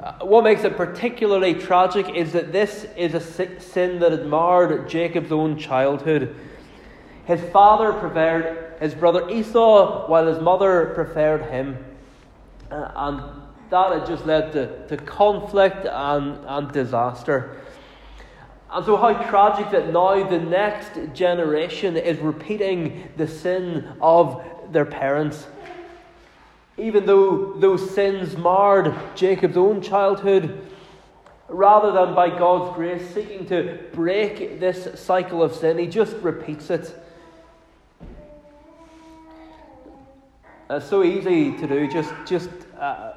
Uh, 0.00 0.14
what 0.22 0.42
makes 0.42 0.64
it 0.64 0.76
particularly 0.76 1.54
tragic 1.54 2.08
is 2.08 2.32
that 2.32 2.50
this 2.50 2.86
is 2.96 3.14
a 3.14 3.20
sin 3.60 4.00
that 4.00 4.10
had 4.10 4.26
marred 4.26 4.88
Jacob's 4.88 5.30
own 5.30 5.56
childhood. 5.56 6.34
His 7.26 7.40
father 7.50 7.92
preferred 7.92 8.74
his 8.80 8.94
brother 8.94 9.28
Esau, 9.30 10.08
while 10.08 10.26
his 10.26 10.40
mother 10.40 10.92
preferred 10.94 11.50
him. 11.50 11.78
Uh, 12.70 12.90
and 12.94 13.22
that 13.70 13.92
had 13.92 14.06
just 14.06 14.26
led 14.26 14.52
to, 14.52 14.86
to 14.88 14.96
conflict 14.96 15.86
and, 15.86 16.38
and 16.46 16.72
disaster. 16.72 17.56
And 18.70 18.84
so, 18.84 18.96
how 18.96 19.12
tragic 19.28 19.70
that 19.70 19.92
now 19.92 20.28
the 20.28 20.38
next 20.38 21.14
generation 21.14 21.96
is 21.96 22.18
repeating 22.18 23.08
the 23.16 23.28
sin 23.28 23.86
of 24.00 24.42
their 24.70 24.84
parents. 24.84 25.46
Even 26.76 27.06
though 27.06 27.54
those 27.54 27.90
sins 27.94 28.36
marred 28.36 28.94
Jacob's 29.14 29.56
own 29.56 29.80
childhood, 29.80 30.66
rather 31.48 31.92
than 31.92 32.14
by 32.14 32.28
God's 32.28 32.74
grace 32.74 33.14
seeking 33.14 33.46
to 33.46 33.78
break 33.92 34.60
this 34.60 35.00
cycle 35.00 35.42
of 35.42 35.54
sin, 35.54 35.78
he 35.78 35.86
just 35.86 36.16
repeats 36.16 36.70
it. 36.70 36.94
It's 40.68 40.88
so 40.88 41.04
easy 41.04 41.56
to 41.56 41.66
do, 41.66 41.88
just, 41.88 42.12
just 42.26 42.50
uh, 42.78 43.12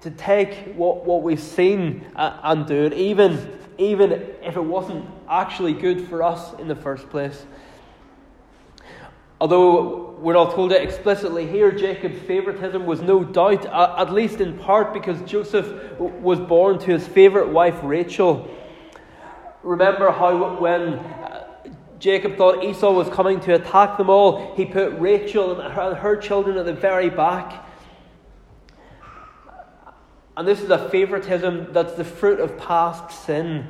to 0.00 0.10
take 0.10 0.74
what, 0.74 1.04
what 1.04 1.22
we've 1.22 1.40
seen 1.40 2.04
uh, 2.14 2.38
and 2.42 2.66
do 2.66 2.84
it, 2.84 2.92
even, 2.92 3.58
even 3.78 4.12
if 4.12 4.56
it 4.56 4.64
wasn't 4.64 5.04
actually 5.28 5.72
good 5.72 6.08
for 6.08 6.22
us 6.22 6.52
in 6.60 6.68
the 6.68 6.76
first 6.76 7.08
place. 7.10 7.46
Although 9.40 10.16
we're 10.18 10.32
not 10.32 10.54
told 10.54 10.72
it 10.72 10.82
explicitly 10.82 11.46
here, 11.46 11.70
Jacob's 11.70 12.20
favoritism 12.22 12.86
was 12.86 13.00
no 13.00 13.22
doubt, 13.22 13.66
at 13.66 14.12
least 14.12 14.40
in 14.40 14.58
part, 14.58 14.92
because 14.92 15.20
Joseph 15.22 15.98
was 15.98 16.40
born 16.40 16.78
to 16.80 16.86
his 16.86 17.06
favorite 17.06 17.48
wife 17.48 17.78
Rachel. 17.82 18.48
Remember 19.62 20.10
how 20.10 20.58
when 20.58 20.94
uh, 20.94 21.46
Jacob 22.00 22.36
thought 22.36 22.64
Esau 22.64 22.92
was 22.92 23.08
coming 23.08 23.38
to 23.40 23.54
attack 23.54 23.96
them 23.96 24.10
all, 24.10 24.54
he 24.56 24.64
put 24.64 24.98
Rachel 24.98 25.60
and 25.60 25.96
her 25.96 26.16
children 26.16 26.56
at 26.56 26.64
the 26.64 26.72
very 26.72 27.10
back. 27.10 27.64
And 30.38 30.46
this 30.46 30.60
is 30.60 30.70
a 30.70 30.88
favoritism 30.88 31.72
that's 31.72 31.94
the 31.94 32.04
fruit 32.04 32.38
of 32.38 32.56
past 32.56 33.26
sin 33.26 33.66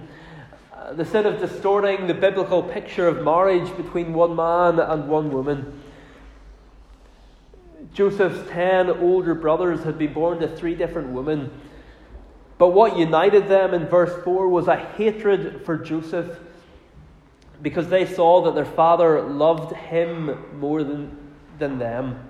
uh, 0.71 0.93
the 0.93 1.05
sin 1.07 1.25
of 1.25 1.41
distorting 1.41 2.07
the 2.07 2.15
biblical 2.15 2.63
picture 2.63 3.09
of 3.09 3.25
marriage 3.25 3.75
between 3.77 4.13
one 4.13 4.37
man 4.37 4.79
and 4.79 5.09
one 5.09 5.33
woman. 5.33 5.81
Joseph's 7.95 8.49
ten 8.51 8.91
older 8.91 9.35
brothers 9.35 9.83
had 9.83 9.97
been 9.97 10.13
born 10.13 10.41
to 10.41 10.57
three 10.57 10.75
different 10.75 11.09
women. 11.09 11.51
But 12.59 12.69
what 12.69 12.99
united 12.99 13.49
them 13.49 13.73
in 13.73 13.87
verse 13.87 14.23
4 14.23 14.49
was 14.49 14.69
a 14.69 14.77
hatred 14.77 15.65
for 15.65 15.79
Joseph 15.79 16.39
because 17.63 17.89
they 17.89 18.05
saw 18.05 18.43
that 18.43 18.55
their 18.55 18.67
father 18.67 19.23
loved 19.23 19.75
him 19.75 20.59
more 20.61 20.85
than, 20.85 21.17
than 21.59 21.79
them. 21.79 22.28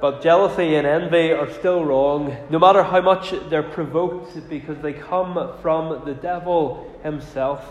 But 0.00 0.22
jealousy 0.22 0.76
and 0.76 0.86
envy 0.86 1.32
are 1.32 1.50
still 1.50 1.84
wrong, 1.84 2.34
no 2.48 2.58
matter 2.58 2.82
how 2.82 3.02
much 3.02 3.34
they're 3.50 3.62
provoked, 3.62 4.48
because 4.48 4.78
they 4.78 4.94
come 4.94 5.52
from 5.60 6.06
the 6.06 6.14
devil 6.14 6.90
himself. 7.02 7.62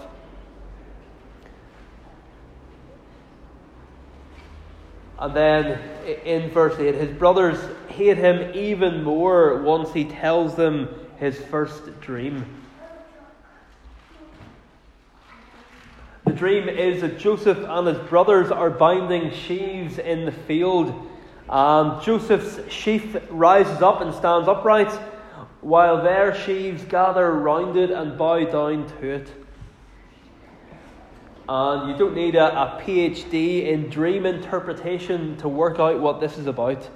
And 5.17 5.35
then 5.35 5.81
in 6.23 6.49
verse 6.51 6.79
8, 6.79 6.95
his 6.95 7.17
brothers 7.17 7.59
hate 7.89 8.17
him 8.17 8.53
even 8.53 9.03
more 9.03 9.61
once 9.63 9.91
he 9.91 10.05
tells 10.05 10.55
them 10.55 10.87
his 11.17 11.37
first 11.37 11.99
dream. 11.99 12.45
The 16.25 16.31
dream 16.31 16.69
is 16.69 17.01
that 17.01 17.17
Joseph 17.17 17.57
and 17.57 17.87
his 17.87 17.97
brothers 18.07 18.51
are 18.51 18.69
binding 18.69 19.31
sheaves 19.31 19.97
in 19.97 20.25
the 20.25 20.31
field 20.31 21.09
um, 21.49 21.99
Joseph's 22.03 22.71
sheaf 22.71 23.17
rises 23.31 23.81
up 23.81 24.01
and 24.01 24.13
stands 24.13 24.47
upright, 24.47 24.91
while 25.61 26.03
their 26.03 26.35
sheaves 26.35 26.83
gather 26.83 27.31
round 27.31 27.75
it 27.75 27.89
and 27.89 28.17
bow 28.17 28.45
down 28.45 28.87
to 28.99 29.07
it. 29.07 29.31
And 31.47 31.89
you 31.89 31.97
don't 31.97 32.13
need 32.13 32.35
a, 32.35 32.55
a, 32.55 32.79
PhD 32.79 33.65
in 33.67 33.89
dream 33.89 34.27
interpretation 34.27 35.35
to 35.37 35.49
work 35.49 35.79
out 35.79 35.99
what 35.99 36.21
this 36.21 36.37
is 36.37 36.45
about. 36.45 36.87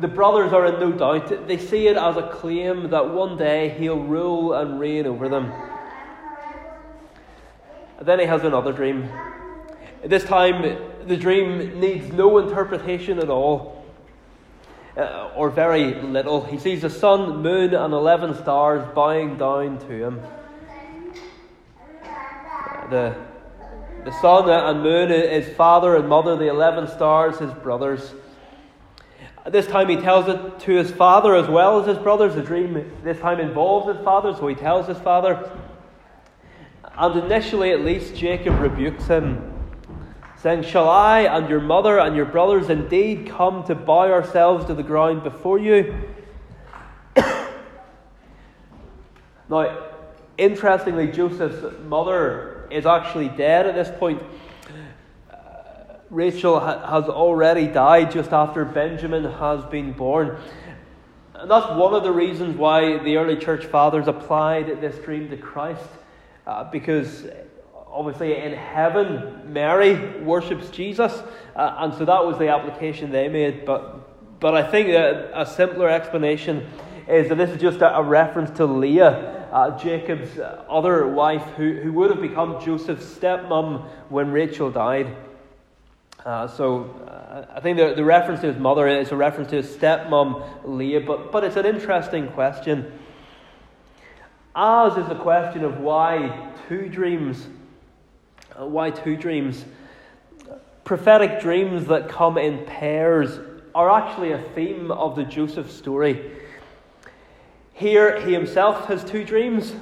The 0.00 0.08
brothers 0.08 0.52
are 0.52 0.66
in 0.66 0.80
no 0.80 0.90
doubt. 0.90 1.46
They 1.46 1.56
see 1.56 1.86
it 1.86 1.96
as 1.96 2.16
a 2.16 2.28
claim 2.28 2.90
that 2.90 3.08
one 3.08 3.38
day 3.38 3.68
he'll 3.78 4.02
rule 4.02 4.54
and 4.54 4.80
reign 4.80 5.06
over 5.06 5.28
them. 5.28 5.52
And 7.98 8.08
then 8.08 8.18
he 8.18 8.26
has 8.26 8.42
another 8.42 8.72
dream. 8.72 9.08
This 10.04 10.24
time, 10.24 10.62
the 11.06 11.16
dream 11.16 11.78
needs 11.78 12.12
no 12.12 12.38
interpretation 12.38 13.20
at 13.20 13.30
all 13.30 13.81
uh, 14.96 15.30
or 15.34 15.50
very 15.50 15.94
little. 15.94 16.44
He 16.44 16.58
sees 16.58 16.82
the 16.82 16.90
sun, 16.90 17.42
moon, 17.42 17.74
and 17.74 17.92
11 17.92 18.36
stars 18.36 18.86
bowing 18.94 19.38
down 19.38 19.78
to 19.80 20.06
him. 20.06 20.20
The, 22.90 23.16
the 24.04 24.20
sun 24.20 24.50
and 24.50 24.82
moon 24.82 25.10
is 25.10 25.54
father 25.56 25.96
and 25.96 26.08
mother, 26.08 26.36
the 26.36 26.48
11 26.48 26.88
stars 26.88 27.38
his 27.38 27.52
brothers. 27.54 28.12
This 29.50 29.66
time 29.66 29.88
he 29.88 29.96
tells 29.96 30.28
it 30.28 30.60
to 30.60 30.72
his 30.72 30.90
father 30.90 31.34
as 31.34 31.48
well 31.48 31.80
as 31.80 31.86
his 31.86 31.98
brothers. 31.98 32.34
The 32.34 32.42
dream 32.42 32.92
this 33.02 33.18
time 33.18 33.40
involves 33.40 33.96
his 33.96 34.04
father, 34.04 34.34
so 34.34 34.46
he 34.46 34.54
tells 34.54 34.86
his 34.86 34.98
father. 34.98 35.50
And 36.94 37.24
initially, 37.24 37.72
at 37.72 37.80
least, 37.80 38.14
Jacob 38.14 38.60
rebukes 38.60 39.06
him 39.06 39.51
saying, 40.42 40.64
Shall 40.64 40.88
I 40.88 41.20
and 41.20 41.48
your 41.48 41.60
mother 41.60 41.98
and 42.00 42.16
your 42.16 42.26
brothers 42.26 42.68
indeed 42.68 43.30
come 43.30 43.64
to 43.64 43.74
bow 43.74 44.10
ourselves 44.10 44.66
to 44.66 44.74
the 44.74 44.82
ground 44.82 45.22
before 45.22 45.58
you? 45.58 45.94
now, 49.48 49.88
interestingly, 50.36 51.12
Joseph's 51.12 51.78
mother 51.84 52.66
is 52.70 52.86
actually 52.86 53.28
dead 53.28 53.66
at 53.66 53.74
this 53.74 53.90
point. 53.98 54.20
Rachel 56.10 56.60
ha- 56.60 56.86
has 56.90 57.08
already 57.08 57.66
died 57.68 58.10
just 58.10 58.32
after 58.32 58.66
Benjamin 58.66 59.24
has 59.24 59.64
been 59.64 59.92
born. 59.92 60.36
And 61.34 61.50
that's 61.50 61.70
one 61.70 61.94
of 61.94 62.02
the 62.02 62.12
reasons 62.12 62.56
why 62.56 62.98
the 62.98 63.16
early 63.16 63.36
church 63.36 63.64
fathers 63.64 64.08
applied 64.08 64.80
this 64.80 64.98
dream 65.04 65.30
to 65.30 65.36
Christ, 65.38 65.88
uh, 66.46 66.64
because 66.70 67.26
obviously 67.92 68.36
in 68.36 68.52
heaven, 68.52 69.52
Mary 69.52 70.22
worships 70.22 70.70
Jesus, 70.70 71.12
uh, 71.54 71.76
and 71.78 71.94
so 71.94 72.04
that 72.04 72.24
was 72.24 72.38
the 72.38 72.48
application 72.48 73.10
they 73.12 73.28
made. 73.28 73.64
But, 73.64 74.40
but 74.40 74.54
I 74.54 74.68
think 74.68 74.88
a, 74.88 75.30
a 75.34 75.46
simpler 75.46 75.88
explanation 75.88 76.66
is 77.08 77.28
that 77.28 77.36
this 77.36 77.50
is 77.50 77.60
just 77.60 77.80
a, 77.80 77.96
a 77.96 78.02
reference 78.02 78.50
to 78.56 78.66
Leah, 78.66 79.48
uh, 79.52 79.78
Jacob's 79.78 80.38
other 80.68 81.06
wife, 81.06 81.42
who, 81.56 81.74
who 81.74 81.92
would 81.92 82.10
have 82.10 82.22
become 82.22 82.64
Joseph's 82.64 83.04
stepmom 83.04 83.86
when 84.08 84.30
Rachel 84.30 84.70
died. 84.70 85.14
Uh, 86.24 86.46
so 86.46 86.84
uh, 87.06 87.46
I 87.54 87.60
think 87.60 87.76
the, 87.76 87.94
the 87.94 88.04
reference 88.04 88.40
to 88.40 88.46
his 88.46 88.56
mother 88.56 88.86
is 88.86 89.10
a 89.10 89.16
reference 89.16 89.50
to 89.50 89.56
his 89.56 89.76
stepmom 89.76 90.44
Leah, 90.64 91.00
but, 91.00 91.32
but 91.32 91.44
it's 91.44 91.56
an 91.56 91.66
interesting 91.66 92.28
question. 92.28 92.98
As 94.54 94.96
is 94.96 95.08
the 95.08 95.16
question 95.16 95.64
of 95.64 95.80
why 95.80 96.52
two 96.68 96.88
dreams 96.88 97.48
why 98.66 98.90
two 98.90 99.16
dreams? 99.16 99.64
Prophetic 100.84 101.40
dreams 101.40 101.86
that 101.86 102.08
come 102.08 102.38
in 102.38 102.64
pairs 102.64 103.38
are 103.74 103.90
actually 103.90 104.32
a 104.32 104.42
theme 104.54 104.90
of 104.90 105.16
the 105.16 105.24
Joseph 105.24 105.70
story. 105.70 106.32
Here, 107.72 108.20
he 108.20 108.32
himself 108.32 108.86
has 108.86 109.04
two 109.04 109.24
dreams, 109.24 109.74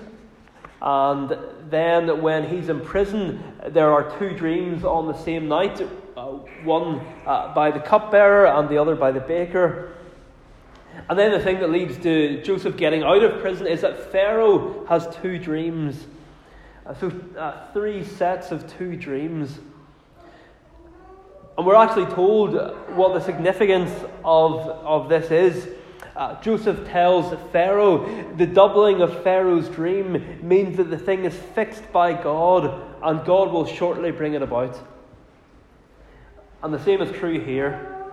and 0.80 1.36
then 1.68 2.22
when 2.22 2.48
he's 2.48 2.68
in 2.68 2.80
prison, 2.80 3.42
there 3.68 3.92
are 3.92 4.18
two 4.18 4.36
dreams 4.36 4.84
on 4.84 5.06
the 5.06 5.16
same 5.16 5.48
night 5.48 5.80
uh, 6.16 6.26
one 6.64 7.00
uh, 7.26 7.54
by 7.54 7.70
the 7.70 7.80
cupbearer 7.80 8.46
and 8.46 8.68
the 8.68 8.78
other 8.78 8.94
by 8.94 9.10
the 9.10 9.20
baker. 9.20 9.92
And 11.08 11.18
then 11.18 11.30
the 11.30 11.40
thing 11.40 11.60
that 11.60 11.70
leads 11.70 11.96
to 11.98 12.42
Joseph 12.42 12.76
getting 12.76 13.02
out 13.02 13.22
of 13.22 13.40
prison 13.40 13.66
is 13.66 13.80
that 13.80 14.12
Pharaoh 14.12 14.84
has 14.86 15.08
two 15.22 15.38
dreams. 15.38 16.06
Uh, 16.90 16.94
so, 16.94 17.12
uh, 17.38 17.72
three 17.72 18.02
sets 18.02 18.50
of 18.50 18.68
two 18.76 18.96
dreams. 18.96 19.60
And 21.56 21.64
we're 21.64 21.76
actually 21.76 22.06
told 22.06 22.54
what 22.96 23.14
the 23.14 23.20
significance 23.20 23.92
of, 24.24 24.66
of 24.66 25.08
this 25.08 25.30
is. 25.30 25.68
Uh, 26.16 26.40
Joseph 26.42 26.84
tells 26.88 27.32
Pharaoh 27.52 28.34
the 28.34 28.46
doubling 28.46 29.02
of 29.02 29.22
Pharaoh's 29.22 29.68
dream 29.68 30.40
means 30.42 30.78
that 30.78 30.90
the 30.90 30.98
thing 30.98 31.24
is 31.24 31.34
fixed 31.54 31.92
by 31.92 32.12
God 32.12 32.82
and 33.04 33.24
God 33.24 33.52
will 33.52 33.66
shortly 33.66 34.10
bring 34.10 34.34
it 34.34 34.42
about. 34.42 34.76
And 36.64 36.74
the 36.74 36.82
same 36.82 37.00
is 37.02 37.16
true 37.16 37.38
here. 37.38 38.04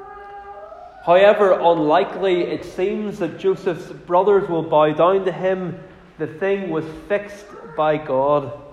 However 1.04 1.54
unlikely 1.54 2.42
it 2.42 2.64
seems 2.64 3.18
that 3.20 3.40
Joseph's 3.40 3.92
brothers 3.92 4.48
will 4.48 4.62
bow 4.62 4.92
down 4.94 5.26
to 5.26 5.32
him, 5.32 5.80
the 6.20 6.28
thing 6.28 6.70
was 6.70 6.86
fixed 7.08 7.48
by 7.76 7.98
God. 7.98 8.66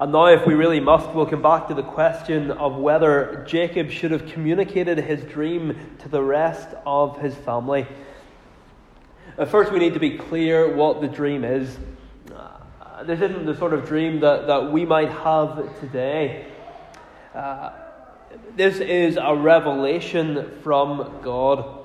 And 0.00 0.12
now, 0.12 0.28
if 0.28 0.46
we 0.46 0.54
really 0.54 0.80
must, 0.80 1.10
we'll 1.10 1.26
come 1.26 1.42
back 1.42 1.68
to 1.68 1.74
the 1.74 1.82
question 1.82 2.52
of 2.52 2.74
whether 2.74 3.44
Jacob 3.46 3.90
should 3.90 4.12
have 4.12 4.24
communicated 4.32 4.96
his 4.96 5.22
dream 5.24 5.76
to 5.98 6.08
the 6.08 6.22
rest 6.22 6.68
of 6.86 7.20
his 7.20 7.34
family. 7.34 7.86
First, 9.50 9.70
we 9.70 9.78
need 9.78 9.92
to 9.92 10.00
be 10.00 10.16
clear 10.16 10.74
what 10.74 11.02
the 11.02 11.06
dream 11.06 11.44
is. 11.44 11.78
Uh, 12.34 13.02
this 13.02 13.20
isn't 13.20 13.44
the 13.44 13.54
sort 13.54 13.74
of 13.74 13.86
dream 13.86 14.20
that, 14.20 14.46
that 14.46 14.72
we 14.72 14.86
might 14.86 15.10
have 15.10 15.78
today. 15.80 16.46
Uh, 17.34 17.72
this 18.56 18.80
is 18.80 19.18
a 19.20 19.36
revelation 19.36 20.60
from 20.62 21.20
God. 21.22 21.79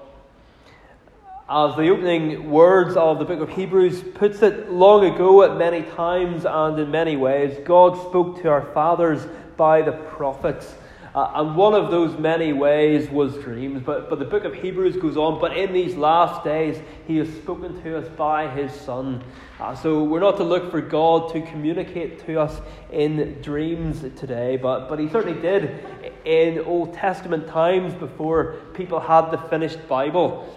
As 1.48 1.76
the 1.76 1.90
opening 1.90 2.50
words 2.50 2.98
of 2.98 3.20
the 3.20 3.26
book 3.26 3.40
of 3.40 3.50
Hebrews 3.50 4.02
puts 4.16 4.42
it, 4.42 4.72
long 4.72 5.06
ago, 5.06 5.44
at 5.44 5.58
many 5.58 5.84
times 5.84 6.44
and 6.44 6.80
in 6.80 6.90
many 6.90 7.18
ways, 7.18 7.56
God 7.64 7.96
spoke 8.10 8.42
to 8.42 8.50
our 8.50 8.64
fathers 8.74 9.28
by 9.56 9.84
the 9.84 9.92
prophets. 9.92 10.74
Uh, 11.14 11.34
and 11.36 11.56
one 11.56 11.76
of 11.76 11.92
those 11.92 12.18
many 12.18 12.52
ways 12.52 13.12
was 13.12 13.36
dreams. 13.36 13.84
But, 13.86 14.10
but 14.10 14.18
the 14.18 14.26
book 14.26 14.44
of 14.44 14.56
Hebrews 14.56 14.98
goes 14.98 15.18
on, 15.18 15.40
but 15.40 15.56
in 15.56 15.72
these 15.72 15.96
last 15.96 16.44
days, 16.44 16.82
he 17.06 17.18
has 17.18 17.30
spoken 17.30 17.80
to 17.84 18.00
us 18.00 18.10
by 18.18 18.50
his 18.50 18.72
Son. 18.72 19.24
Uh, 19.60 19.76
so 19.76 20.04
we're 20.04 20.20
not 20.22 20.38
to 20.38 20.44
look 20.44 20.72
for 20.72 20.82
God 20.82 21.32
to 21.34 21.42
communicate 21.42 22.26
to 22.26 22.42
us 22.42 22.60
in 22.92 23.40
dreams 23.44 24.02
today, 24.16 24.58
but, 24.58 24.90
but 24.90 24.98
he 24.98 25.08
certainly 25.10 25.40
did 25.40 25.86
in 26.26 26.58
Old 26.62 26.96
Testament 26.96 27.48
times 27.48 27.94
before 27.94 28.56
people 28.74 29.00
had 29.00 29.30
the 29.30 29.38
finished 29.38 29.88
Bible. 29.88 30.52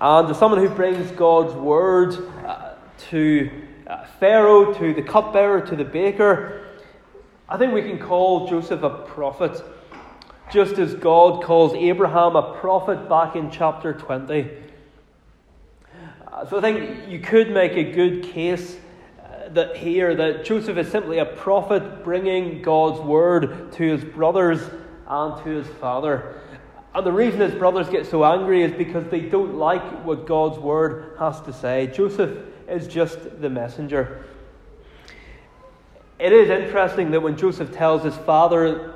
And 0.00 0.30
as 0.30 0.38
someone 0.38 0.60
who 0.60 0.70
brings 0.70 1.10
God's 1.10 1.52
word 1.52 2.14
uh, 2.46 2.74
to 3.10 3.50
uh, 3.86 4.06
Pharaoh, 4.18 4.72
to 4.72 4.94
the 4.94 5.02
cupbearer, 5.02 5.60
to 5.60 5.76
the 5.76 5.84
baker, 5.84 6.68
I 7.46 7.58
think 7.58 7.74
we 7.74 7.82
can 7.82 7.98
call 7.98 8.48
Joseph 8.48 8.82
a 8.82 8.88
prophet, 8.88 9.62
just 10.50 10.78
as 10.78 10.94
God 10.94 11.44
calls 11.44 11.74
Abraham 11.74 12.34
a 12.34 12.54
prophet 12.60 13.10
back 13.10 13.36
in 13.36 13.50
chapter 13.50 13.92
20. 13.92 14.50
Uh, 16.32 16.46
so 16.46 16.56
I 16.56 16.60
think 16.62 17.08
you 17.08 17.20
could 17.20 17.50
make 17.50 17.72
a 17.72 17.92
good 17.92 18.22
case 18.22 18.78
uh, 19.22 19.50
that 19.50 19.76
here 19.76 20.14
that 20.14 20.46
Joseph 20.46 20.78
is 20.78 20.90
simply 20.90 21.18
a 21.18 21.26
prophet 21.26 22.04
bringing 22.04 22.62
God's 22.62 23.00
word 23.00 23.72
to 23.72 23.82
his 23.82 24.02
brothers 24.02 24.62
and 25.06 25.44
to 25.44 25.50
his 25.50 25.66
father. 25.78 26.40
And 26.94 27.06
the 27.06 27.12
reason 27.12 27.40
his 27.40 27.54
brothers 27.54 27.88
get 27.88 28.06
so 28.06 28.24
angry 28.24 28.62
is 28.62 28.72
because 28.72 29.06
they 29.10 29.20
don't 29.20 29.54
like 29.54 30.04
what 30.04 30.26
God's 30.26 30.58
word 30.58 31.14
has 31.18 31.40
to 31.42 31.52
say. 31.52 31.86
Joseph 31.86 32.36
is 32.68 32.88
just 32.88 33.40
the 33.40 33.48
messenger. 33.48 34.24
It 36.18 36.32
is 36.32 36.50
interesting 36.50 37.12
that 37.12 37.22
when 37.22 37.36
Joseph 37.36 37.72
tells 37.72 38.02
his 38.02 38.16
father 38.16 38.94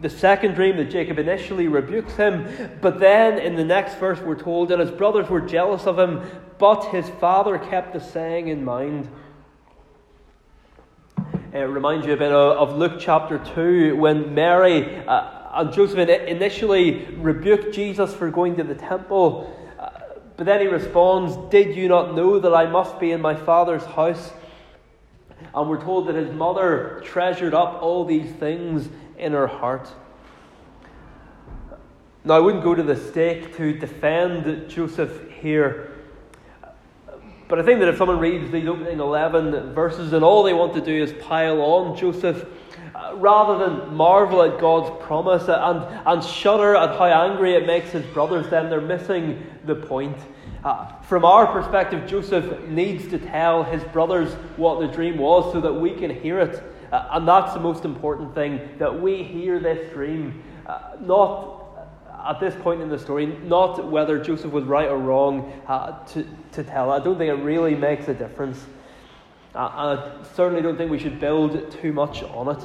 the 0.00 0.08
second 0.08 0.54
dream, 0.54 0.76
that 0.78 0.90
Jacob 0.90 1.18
initially 1.18 1.68
rebukes 1.68 2.14
him, 2.14 2.46
but 2.80 2.98
then 2.98 3.38
in 3.38 3.56
the 3.56 3.64
next 3.64 3.96
verse 3.96 4.20
we're 4.20 4.38
told 4.38 4.68
that 4.68 4.78
his 4.78 4.90
brothers 4.90 5.28
were 5.28 5.40
jealous 5.40 5.86
of 5.86 5.98
him, 5.98 6.22
but 6.58 6.84
his 6.86 7.08
father 7.20 7.58
kept 7.58 7.92
the 7.92 8.00
saying 8.00 8.48
in 8.48 8.64
mind. 8.64 9.08
It 11.52 11.58
reminds 11.58 12.06
you 12.06 12.14
a 12.14 12.16
bit 12.16 12.32
of, 12.32 12.76
Luke 12.76 12.94
chapter 12.98 13.38
2 13.54 13.96
when 13.96 14.34
Mary. 14.34 15.04
Uh, 15.06 15.41
and 15.52 15.72
Joseph 15.72 15.98
initially 16.08 17.04
rebuked 17.16 17.74
Jesus 17.74 18.14
for 18.14 18.30
going 18.30 18.56
to 18.56 18.64
the 18.64 18.74
temple, 18.74 19.54
uh, 19.78 19.90
but 20.36 20.46
then 20.46 20.60
he 20.60 20.66
responds, 20.66 21.36
Did 21.50 21.76
you 21.76 21.88
not 21.88 22.14
know 22.14 22.38
that 22.38 22.54
I 22.54 22.66
must 22.66 22.98
be 22.98 23.12
in 23.12 23.20
my 23.20 23.34
father's 23.34 23.84
house? 23.84 24.32
And 25.54 25.68
we're 25.68 25.82
told 25.82 26.08
that 26.08 26.14
his 26.14 26.32
mother 26.32 27.02
treasured 27.04 27.52
up 27.52 27.82
all 27.82 28.04
these 28.04 28.32
things 28.32 28.88
in 29.18 29.32
her 29.32 29.46
heart. 29.46 29.92
Now, 32.24 32.34
I 32.34 32.38
wouldn't 32.38 32.62
go 32.62 32.74
to 32.74 32.82
the 32.82 32.96
stake 32.96 33.56
to 33.56 33.72
defend 33.78 34.70
Joseph 34.70 35.30
here. 35.32 35.92
But 37.48 37.58
I 37.58 37.62
think 37.64 37.80
that 37.80 37.88
if 37.88 37.98
someone 37.98 38.18
reads 38.18 38.50
these 38.50 38.66
opening 38.66 39.00
11 39.00 39.74
verses 39.74 40.12
and 40.12 40.24
all 40.24 40.44
they 40.44 40.54
want 40.54 40.72
to 40.74 40.80
do 40.80 41.02
is 41.02 41.12
pile 41.24 41.60
on 41.60 41.96
Joseph, 41.98 42.46
rather 43.16 43.66
than 43.66 43.94
marvel 43.94 44.42
at 44.42 44.60
God's 44.60 44.90
promise 45.04 45.44
and, 45.48 45.84
and 46.06 46.24
shudder 46.24 46.76
at 46.76 46.96
how 46.98 47.04
angry 47.04 47.54
it 47.54 47.66
makes 47.66 47.90
his 47.90 48.04
brothers, 48.06 48.48
then 48.50 48.70
they're 48.70 48.80
missing 48.80 49.44
the 49.64 49.74
point. 49.74 50.16
Uh, 50.64 51.00
from 51.02 51.24
our 51.24 51.46
perspective, 51.46 52.06
Joseph 52.06 52.68
needs 52.68 53.08
to 53.08 53.18
tell 53.18 53.64
his 53.64 53.82
brothers 53.84 54.32
what 54.56 54.80
the 54.80 54.86
dream 54.86 55.18
was 55.18 55.52
so 55.52 55.60
that 55.60 55.72
we 55.72 55.94
can 55.94 56.10
hear 56.10 56.38
it. 56.38 56.62
Uh, 56.92 57.08
and 57.12 57.26
that's 57.26 57.54
the 57.54 57.60
most 57.60 57.84
important 57.84 58.34
thing 58.34 58.60
that 58.78 59.00
we 59.00 59.22
hear 59.22 59.58
this 59.58 59.92
dream, 59.92 60.42
uh, 60.66 60.92
not 61.00 61.62
at 62.28 62.38
this 62.38 62.54
point 62.62 62.80
in 62.80 62.88
the 62.88 62.98
story, 62.98 63.26
not 63.26 63.90
whether 63.90 64.22
Joseph 64.22 64.52
was 64.52 64.64
right 64.64 64.88
or 64.88 64.98
wrong 64.98 65.52
uh, 65.66 66.04
to, 66.06 66.24
to 66.52 66.62
tell. 66.62 66.90
I 66.90 67.00
don't 67.00 67.18
think 67.18 67.30
it 67.30 67.42
really 67.42 67.74
makes 67.74 68.06
a 68.08 68.14
difference. 68.14 68.64
Uh, 69.54 69.58
I 69.58 70.24
certainly 70.34 70.62
don't 70.62 70.76
think 70.76 70.90
we 70.90 70.98
should 70.98 71.18
build 71.18 71.72
too 71.72 71.92
much 71.92 72.22
on 72.22 72.56
it. 72.56 72.62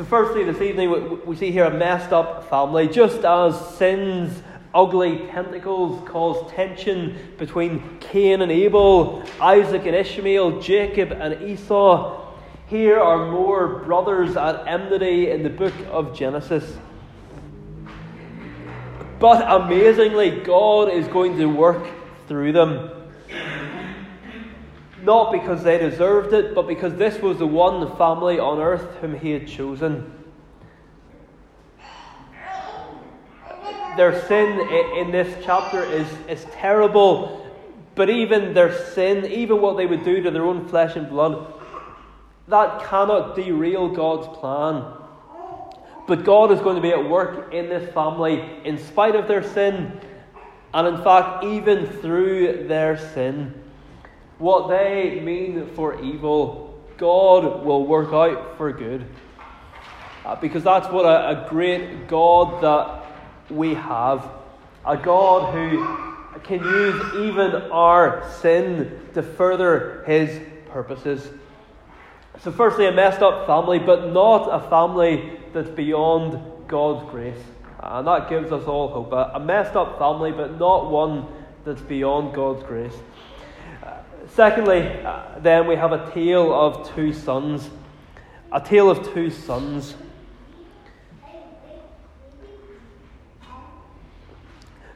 So, 0.00 0.06
firstly, 0.06 0.44
this 0.44 0.62
evening 0.62 1.20
we 1.26 1.36
see 1.36 1.50
here 1.50 1.66
a 1.66 1.70
messed 1.70 2.10
up 2.10 2.48
family, 2.48 2.88
just 2.88 3.22
as 3.22 3.76
sin's 3.76 4.42
ugly 4.74 5.26
tentacles 5.26 6.08
cause 6.08 6.50
tension 6.52 7.18
between 7.36 7.98
Cain 8.00 8.40
and 8.40 8.50
Abel, 8.50 9.22
Isaac 9.42 9.84
and 9.84 9.94
Ishmael, 9.94 10.62
Jacob 10.62 11.12
and 11.12 11.42
Esau. 11.42 12.32
Here 12.66 12.98
are 12.98 13.30
more 13.30 13.80
brothers 13.80 14.38
at 14.38 14.66
enmity 14.66 15.28
in 15.32 15.42
the 15.42 15.50
book 15.50 15.74
of 15.90 16.16
Genesis. 16.16 16.78
But 19.18 19.44
amazingly, 19.46 20.40
God 20.40 20.90
is 20.90 21.08
going 21.08 21.36
to 21.36 21.44
work 21.44 21.86
through 22.26 22.52
them 22.52 22.99
not 25.02 25.32
because 25.32 25.62
they 25.62 25.78
deserved 25.78 26.32
it, 26.32 26.54
but 26.54 26.66
because 26.66 26.94
this 26.94 27.20
was 27.20 27.38
the 27.38 27.46
one 27.46 27.96
family 27.96 28.38
on 28.38 28.58
earth 28.58 28.96
whom 29.00 29.14
he 29.18 29.30
had 29.30 29.48
chosen. 29.48 30.12
Their 33.96 34.24
sin 34.26 34.60
in 34.96 35.10
this 35.10 35.44
chapter 35.44 35.82
is, 35.82 36.06
is 36.28 36.44
terrible, 36.52 37.46
but 37.94 38.08
even 38.08 38.54
their 38.54 38.72
sin, 38.72 39.26
even 39.26 39.60
what 39.60 39.76
they 39.76 39.86
would 39.86 40.04
do 40.04 40.22
to 40.22 40.30
their 40.30 40.44
own 40.44 40.68
flesh 40.68 40.96
and 40.96 41.08
blood, 41.08 41.52
that 42.48 42.84
cannot 42.88 43.36
derail 43.36 43.88
God's 43.88 44.28
plan. 44.38 44.84
But 46.06 46.24
God 46.24 46.50
is 46.50 46.60
going 46.60 46.76
to 46.76 46.82
be 46.82 46.90
at 46.90 47.08
work 47.08 47.52
in 47.52 47.68
this 47.68 47.92
family 47.92 48.60
in 48.64 48.78
spite 48.78 49.14
of 49.14 49.28
their 49.28 49.42
sin, 49.42 50.00
and 50.72 50.86
in 50.86 51.02
fact, 51.02 51.44
even 51.44 51.86
through 51.86 52.68
their 52.68 52.96
sin. 52.96 53.59
What 54.40 54.68
they 54.68 55.20
mean 55.20 55.66
for 55.74 56.02
evil, 56.02 56.82
God 56.96 57.62
will 57.62 57.86
work 57.86 58.12
out 58.12 58.56
for 58.56 58.72
good. 58.72 59.04
Uh, 60.24 60.34
because 60.36 60.64
that's 60.64 60.88
what 60.88 61.04
a, 61.04 61.44
a 61.44 61.48
great 61.50 62.08
God 62.08 62.62
that 62.62 63.50
we 63.50 63.74
have. 63.74 64.26
A 64.86 64.96
God 64.96 65.52
who 65.52 66.40
can 66.40 66.64
use 66.64 67.14
even 67.16 67.54
our 67.70 68.26
sin 68.40 68.98
to 69.12 69.22
further 69.22 70.04
his 70.06 70.40
purposes. 70.70 71.28
So, 72.40 72.50
firstly, 72.50 72.86
a 72.86 72.92
messed 72.92 73.20
up 73.20 73.46
family, 73.46 73.78
but 73.78 74.10
not 74.10 74.46
a 74.46 74.70
family 74.70 75.38
that's 75.52 75.68
beyond 75.68 76.40
God's 76.66 77.10
grace. 77.10 77.42
And 77.82 78.06
that 78.06 78.30
gives 78.30 78.52
us 78.52 78.64
all 78.64 78.88
hope. 78.88 79.12
A, 79.12 79.38
messed 79.38 79.76
up 79.76 79.98
family, 79.98 80.32
but 80.32 80.58
not 80.58 80.90
one 80.90 81.26
that's 81.66 81.82
beyond 81.82 82.34
God's 82.34 82.62
grace. 82.62 82.96
Secondly, 84.28 84.82
uh, 85.04 85.38
then 85.40 85.66
we 85.66 85.76
have 85.76 85.92
a 85.92 86.10
tale 86.12 86.54
of 86.54 86.94
two 86.94 87.12
sons. 87.12 87.68
A 88.52 88.60
tale 88.60 88.90
of 88.90 89.12
two 89.12 89.30
sons. 89.30 89.94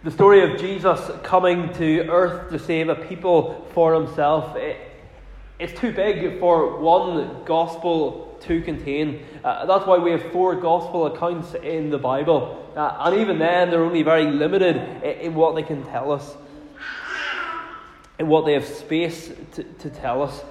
The 0.04 0.10
story 0.10 0.42
of 0.42 0.60
Jesus 0.60 1.00
coming 1.22 1.72
to 1.74 2.06
earth 2.08 2.50
to 2.50 2.58
save 2.58 2.90
a 2.90 2.94
people 2.94 3.66
for 3.72 3.94
himself, 3.94 4.54
it, 4.54 4.76
it's 5.58 5.78
too 5.80 5.92
big 5.92 6.38
for 6.40 6.78
one 6.78 7.44
gospel 7.44 8.37
to 8.42 8.60
contain. 8.60 9.24
Uh, 9.42 9.64
that's 9.66 9.87
why 9.87 9.96
we 9.98 10.10
have 10.10 10.30
four 10.30 10.56
gospel 10.56 11.06
accounts 11.06 11.54
in 11.54 11.90
the 11.90 11.96
Bible. 11.96 12.70
Uh, 12.76 12.96
and 13.00 13.20
even 13.20 13.38
then, 13.38 13.70
they're 13.70 13.82
only 13.82 14.02
very 14.02 14.26
limited 14.30 14.76
in, 14.76 15.20
in, 15.20 15.34
what 15.34 15.54
they 15.54 15.62
can 15.62 15.82
tell 15.84 16.12
us, 16.12 16.37
in 18.18 18.29
what 18.29 18.44
they 18.44 18.53
have 18.53 18.66
space 18.66 19.31
to, 19.53 19.62
to 19.62 19.90
tell 19.90 20.22
us. 20.22 20.42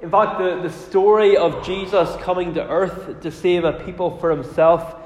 In 0.00 0.10
fact, 0.10 0.38
the, 0.38 0.60
the 0.62 0.70
story 0.70 1.36
of 1.36 1.64
Jesus 1.64 2.14
coming 2.22 2.54
to 2.54 2.68
earth 2.68 3.20
to 3.20 3.30
save 3.30 3.64
a 3.64 3.72
people 3.84 4.18
for 4.18 4.30
himself 4.30 4.96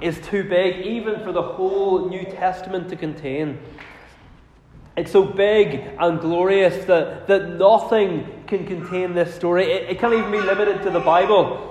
is 0.00 0.18
too 0.22 0.42
big, 0.42 0.84
even 0.84 1.22
for 1.22 1.30
the 1.30 1.42
whole 1.42 2.08
New 2.08 2.24
Testament 2.24 2.88
to 2.88 2.96
contain. 2.96 3.58
It's 4.96 5.12
so 5.12 5.24
big 5.24 5.88
and 5.98 6.20
glorious 6.20 6.84
that, 6.86 7.28
that 7.28 7.50
nothing 7.50 8.26
can 8.48 8.66
contain 8.66 9.14
this 9.14 9.32
story. 9.34 9.70
It, 9.70 9.90
it 9.90 9.98
can't 10.00 10.14
even 10.14 10.32
be 10.32 10.40
limited 10.40 10.82
to 10.82 10.90
the 10.90 11.00
Bible. 11.00 11.66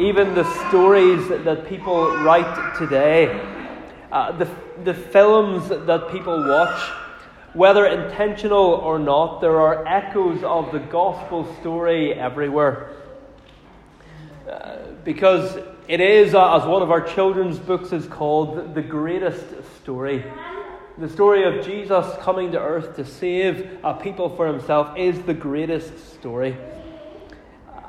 Even 0.00 0.34
the 0.34 0.44
stories 0.68 1.28
that 1.28 1.66
people 1.68 2.16
write 2.24 2.76
today, 2.76 3.26
uh, 4.12 4.32
the, 4.32 4.48
the 4.84 4.94
films 4.94 5.68
that 5.68 6.10
people 6.10 6.36
watch, 6.48 6.90
whether 7.54 7.86
intentional 7.86 8.74
or 8.74 8.98
not, 8.98 9.40
there 9.40 9.60
are 9.60 9.86
echoes 9.86 10.42
of 10.42 10.72
the 10.72 10.78
gospel 10.78 11.54
story 11.60 12.14
everywhere. 12.14 12.90
Uh, 14.48 14.78
because 15.04 15.58
it 15.86 16.00
is, 16.00 16.34
uh, 16.34 16.56
as 16.56 16.66
one 16.66 16.82
of 16.82 16.90
our 16.90 17.00
children's 17.00 17.58
books 17.58 17.92
is 17.92 18.06
called, 18.06 18.74
the 18.74 18.82
greatest 18.82 19.44
story. 19.80 20.24
The 20.98 21.08
story 21.08 21.44
of 21.44 21.64
Jesus 21.64 22.06
coming 22.20 22.52
to 22.52 22.58
earth 22.58 22.96
to 22.96 23.04
save 23.04 23.78
a 23.84 23.94
people 23.94 24.34
for 24.36 24.46
himself 24.46 24.96
is 24.98 25.20
the 25.22 25.34
greatest 25.34 26.14
story. 26.14 26.56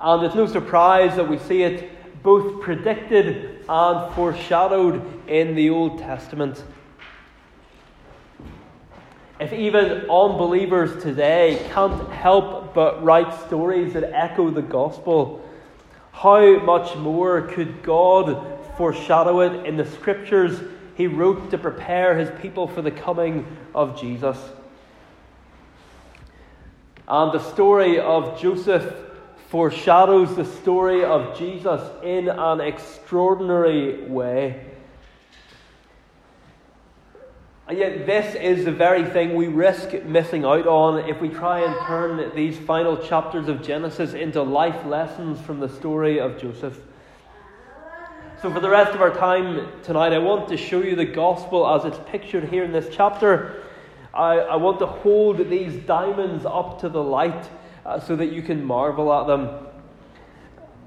And 0.01 0.23
it's 0.23 0.35
no 0.35 0.45
surprise 0.45 1.15
that 1.15 1.27
we 1.27 1.37
see 1.37 1.63
it 1.63 1.91
both 2.23 2.61
predicted 2.61 3.65
and 3.67 4.13
foreshadowed 4.13 5.01
in 5.27 5.55
the 5.55 5.69
Old 5.69 5.99
Testament. 5.99 6.63
If 9.39 9.53
even 9.53 10.09
unbelievers 10.09 11.01
today 11.01 11.65
can't 11.71 12.09
help 12.11 12.73
but 12.73 13.03
write 13.03 13.33
stories 13.47 13.93
that 13.93 14.03
echo 14.13 14.51
the 14.51 14.61
gospel, 14.61 15.43
how 16.11 16.59
much 16.59 16.95
more 16.95 17.41
could 17.41 17.81
God 17.81 18.59
foreshadow 18.77 19.41
it 19.41 19.65
in 19.65 19.77
the 19.77 19.85
scriptures 19.85 20.59
he 20.95 21.07
wrote 21.07 21.49
to 21.51 21.57
prepare 21.57 22.17
his 22.17 22.29
people 22.41 22.67
for 22.67 22.81
the 22.81 22.91
coming 22.91 23.45
of 23.73 23.99
Jesus. 23.99 24.37
And 27.07 27.31
the 27.31 27.39
story 27.39 27.99
of 27.99 28.39
Joseph 28.39 28.93
foreshadows 29.51 30.33
the 30.37 30.45
story 30.45 31.03
of 31.03 31.37
Jesus 31.37 31.81
in 32.01 32.29
an 32.29 32.61
extraordinary 32.61 34.01
way. 34.07 34.65
And 37.67 37.77
yet, 37.77 38.05
this 38.05 38.33
is 38.35 38.63
the 38.63 38.71
very 38.71 39.03
thing 39.03 39.35
we 39.35 39.47
risk 39.47 39.91
missing 40.05 40.45
out 40.45 40.67
on 40.67 40.99
if 41.09 41.19
we 41.19 41.27
try 41.27 41.59
and 41.65 41.75
turn 41.85 42.33
these 42.33 42.57
final 42.59 42.95
chapters 42.95 43.49
of 43.49 43.61
Genesis 43.61 44.13
into 44.13 44.41
life 44.41 44.85
lessons 44.85 45.41
from 45.41 45.59
the 45.59 45.67
story 45.67 46.17
of 46.17 46.39
Joseph. 46.39 46.79
So, 48.41 48.53
for 48.53 48.61
the 48.61 48.69
rest 48.69 48.93
of 48.93 49.01
our 49.01 49.13
time 49.13 49.67
tonight, 49.83 50.13
I 50.13 50.19
want 50.19 50.47
to 50.47 50.55
show 50.55 50.81
you 50.81 50.95
the 50.95 51.03
gospel 51.03 51.67
as 51.67 51.83
it's 51.83 51.99
pictured 52.09 52.45
here 52.45 52.63
in 52.63 52.71
this 52.71 52.87
chapter. 52.89 53.63
I, 54.13 54.35
I 54.37 54.55
want 54.55 54.79
to 54.79 54.85
hold 54.85 55.49
these 55.49 55.75
diamonds 55.83 56.45
up 56.45 56.79
to 56.81 56.89
the 56.89 57.03
light 57.03 57.49
uh, 57.91 57.99
so 57.99 58.15
that 58.15 58.31
you 58.31 58.41
can 58.41 58.63
marvel 58.63 59.11
at 59.13 59.27
them. 59.27 59.49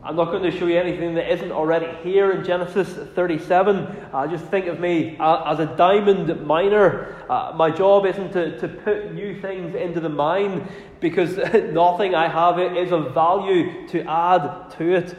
I'm 0.03 0.17
not 0.17 0.27
going 0.27 0.43
to 0.43 0.51
show 0.51 0.67
you 0.67 0.79
anything 0.79 1.15
that 1.15 1.31
isn't 1.33 1.53
already 1.53 1.87
here 2.03 2.33
in 2.33 2.45
Genesis 2.45 2.89
37. 3.15 3.77
Uh, 4.13 4.27
just 4.27 4.45
think 4.47 4.67
of 4.67 4.81
me 4.81 5.17
uh, 5.19 5.51
as 5.53 5.61
a 5.61 5.67
diamond 5.77 6.47
miner. 6.47 7.25
Uh, 7.29 7.53
my 7.55 7.71
job 7.71 8.07
isn't 8.07 8.33
to, 8.33 8.59
to 8.59 8.69
put 8.69 9.13
new 9.13 9.39
things 9.41 9.75
into 9.75 10.01
the 10.01 10.09
mine 10.09 10.67
because 11.01 11.37
nothing 11.73 12.15
I 12.15 12.29
have 12.29 12.59
is 12.77 12.93
of 12.93 13.13
value 13.13 13.87
to 13.89 14.03
add 14.09 14.71
to 14.79 14.95
it. 14.95 15.17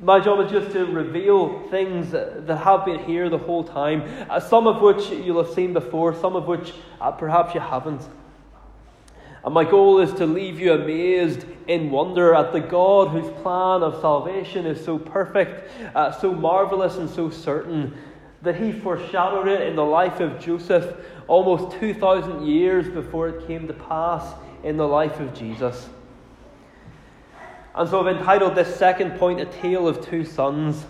My 0.00 0.20
job 0.20 0.44
is 0.44 0.52
just 0.52 0.72
to 0.72 0.84
reveal 0.86 1.68
things 1.70 2.10
that 2.12 2.56
have 2.62 2.84
been 2.84 3.02
here 3.04 3.28
the 3.28 3.38
whole 3.38 3.64
time, 3.64 4.02
uh, 4.30 4.40
some 4.40 4.66
of 4.66 4.80
which 4.80 5.08
you'll 5.10 5.42
have 5.42 5.54
seen 5.54 5.72
before, 5.72 6.14
some 6.14 6.36
of 6.36 6.46
which 6.46 6.72
uh, 7.00 7.10
perhaps 7.10 7.54
you 7.54 7.60
haven't. 7.60 8.02
And 9.44 9.54
my 9.54 9.64
goal 9.64 10.00
is 10.00 10.12
to 10.14 10.26
leave 10.26 10.58
you 10.58 10.72
amazed 10.72 11.44
in 11.68 11.90
wonder 11.90 12.34
at 12.34 12.52
the 12.52 12.60
God 12.60 13.08
whose 13.08 13.30
plan 13.42 13.82
of 13.82 14.00
salvation 14.00 14.66
is 14.66 14.84
so 14.84 14.98
perfect, 14.98 15.70
uh, 15.94 16.10
so 16.12 16.32
marvelous, 16.32 16.96
and 16.96 17.08
so 17.08 17.30
certain 17.30 17.96
that 18.42 18.56
he 18.56 18.72
foreshadowed 18.72 19.48
it 19.48 19.62
in 19.62 19.76
the 19.76 19.84
life 19.84 20.20
of 20.20 20.40
Joseph 20.40 20.96
almost 21.26 21.78
2,000 21.78 22.46
years 22.46 22.88
before 22.88 23.28
it 23.28 23.46
came 23.46 23.66
to 23.66 23.74
pass 23.74 24.34
in 24.64 24.76
the 24.76 24.86
life 24.86 25.20
of 25.20 25.34
Jesus. 25.34 25.88
And 27.74 27.88
so 27.88 28.00
I've 28.00 28.16
entitled 28.16 28.54
this 28.54 28.74
second 28.74 29.18
point 29.18 29.40
A 29.40 29.44
Tale 29.44 29.86
of 29.86 30.04
Two 30.04 30.24
Sons. 30.24 30.84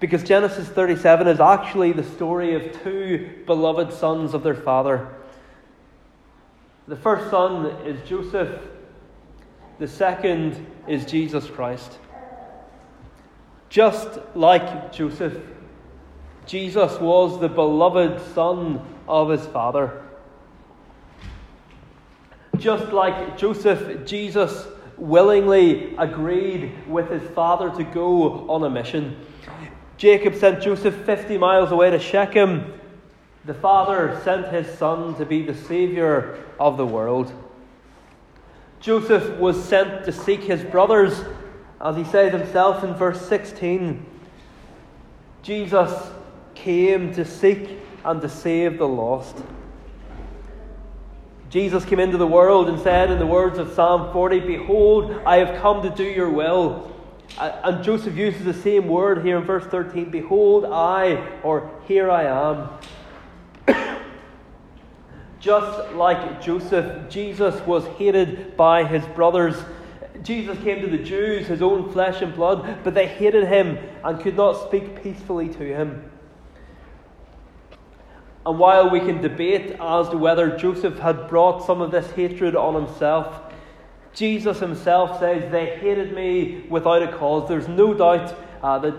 Because 0.00 0.22
Genesis 0.22 0.68
37 0.68 1.28
is 1.28 1.40
actually 1.40 1.92
the 1.92 2.02
story 2.02 2.54
of 2.54 2.82
two 2.82 3.42
beloved 3.46 3.92
sons 3.92 4.34
of 4.34 4.42
their 4.42 4.54
father. 4.54 5.08
The 6.86 6.96
first 6.96 7.30
son 7.30 7.66
is 7.86 8.06
Joseph, 8.06 8.60
the 9.78 9.88
second 9.88 10.66
is 10.86 11.06
Jesus 11.06 11.46
Christ. 11.46 11.98
Just 13.70 14.20
like 14.34 14.92
Joseph, 14.92 15.36
Jesus 16.46 17.00
was 17.00 17.40
the 17.40 17.48
beloved 17.48 18.20
son 18.34 18.84
of 19.08 19.30
his 19.30 19.46
father. 19.46 20.02
Just 22.58 22.92
like 22.92 23.36
Joseph, 23.36 24.06
Jesus 24.06 24.66
willingly 24.96 25.96
agreed 25.96 26.86
with 26.86 27.10
his 27.10 27.22
father 27.30 27.70
to 27.70 27.82
go 27.82 28.48
on 28.48 28.62
a 28.62 28.70
mission. 28.70 29.16
Jacob 29.96 30.34
sent 30.34 30.62
Joseph 30.62 30.94
50 31.06 31.38
miles 31.38 31.72
away 31.72 31.90
to 31.90 31.98
Shechem. 31.98 32.78
The 33.46 33.54
father 33.54 34.20
sent 34.24 34.48
his 34.48 34.66
son 34.78 35.14
to 35.16 35.26
be 35.26 35.42
the 35.42 35.54
savior 35.54 36.42
of 36.58 36.76
the 36.76 36.86
world. 36.86 37.32
Joseph 38.80 39.38
was 39.38 39.62
sent 39.62 40.04
to 40.04 40.12
seek 40.12 40.42
his 40.42 40.62
brothers, 40.62 41.24
as 41.80 41.96
he 41.96 42.04
says 42.04 42.32
himself 42.32 42.82
in 42.84 42.94
verse 42.94 43.20
16. 43.28 44.04
Jesus 45.42 45.92
came 46.54 47.14
to 47.14 47.24
seek 47.24 47.78
and 48.04 48.20
to 48.22 48.28
save 48.28 48.78
the 48.78 48.88
lost. 48.88 49.36
Jesus 51.50 51.84
came 51.84 52.00
into 52.00 52.16
the 52.16 52.26
world 52.26 52.68
and 52.68 52.80
said, 52.80 53.10
in 53.10 53.18
the 53.18 53.26
words 53.26 53.58
of 53.58 53.72
Psalm 53.74 54.12
40, 54.12 54.40
Behold, 54.40 55.22
I 55.26 55.36
have 55.36 55.60
come 55.60 55.82
to 55.82 55.90
do 55.90 56.02
your 56.02 56.30
will. 56.30 56.90
Uh, 57.38 57.60
and 57.64 57.84
Joseph 57.84 58.16
uses 58.16 58.44
the 58.44 58.54
same 58.54 58.88
word 58.88 59.24
here 59.24 59.38
in 59.38 59.44
verse 59.44 59.64
13 59.66 60.10
Behold, 60.10 60.64
I, 60.64 61.14
or 61.42 61.70
here 61.86 62.10
I 62.10 62.24
am. 62.24 62.68
Just 65.44 65.92
like 65.92 66.40
Joseph, 66.40 67.10
Jesus 67.10 67.54
was 67.66 67.84
hated 67.98 68.56
by 68.56 68.82
his 68.86 69.04
brothers. 69.08 69.54
Jesus 70.22 70.56
came 70.64 70.80
to 70.80 70.86
the 70.86 71.04
Jews, 71.04 71.46
his 71.48 71.60
own 71.60 71.92
flesh 71.92 72.22
and 72.22 72.34
blood, 72.34 72.78
but 72.82 72.94
they 72.94 73.06
hated 73.06 73.46
him 73.46 73.76
and 74.02 74.18
could 74.22 74.38
not 74.38 74.54
speak 74.66 75.02
peacefully 75.02 75.50
to 75.50 75.58
him. 75.58 76.10
And 78.46 78.58
while 78.58 78.88
we 78.88 79.00
can 79.00 79.20
debate 79.20 79.76
as 79.78 80.08
to 80.08 80.16
whether 80.16 80.56
Joseph 80.56 80.98
had 80.98 81.28
brought 81.28 81.66
some 81.66 81.82
of 81.82 81.90
this 81.90 82.10
hatred 82.12 82.56
on 82.56 82.74
himself, 82.74 83.52
Jesus 84.14 84.60
himself 84.60 85.20
says, 85.20 85.52
They 85.52 85.76
hated 85.76 86.14
me 86.14 86.64
without 86.70 87.02
a 87.02 87.12
cause. 87.18 87.50
There's 87.50 87.68
no 87.68 87.92
doubt 87.92 88.34
uh, 88.62 88.78
that 88.78 88.94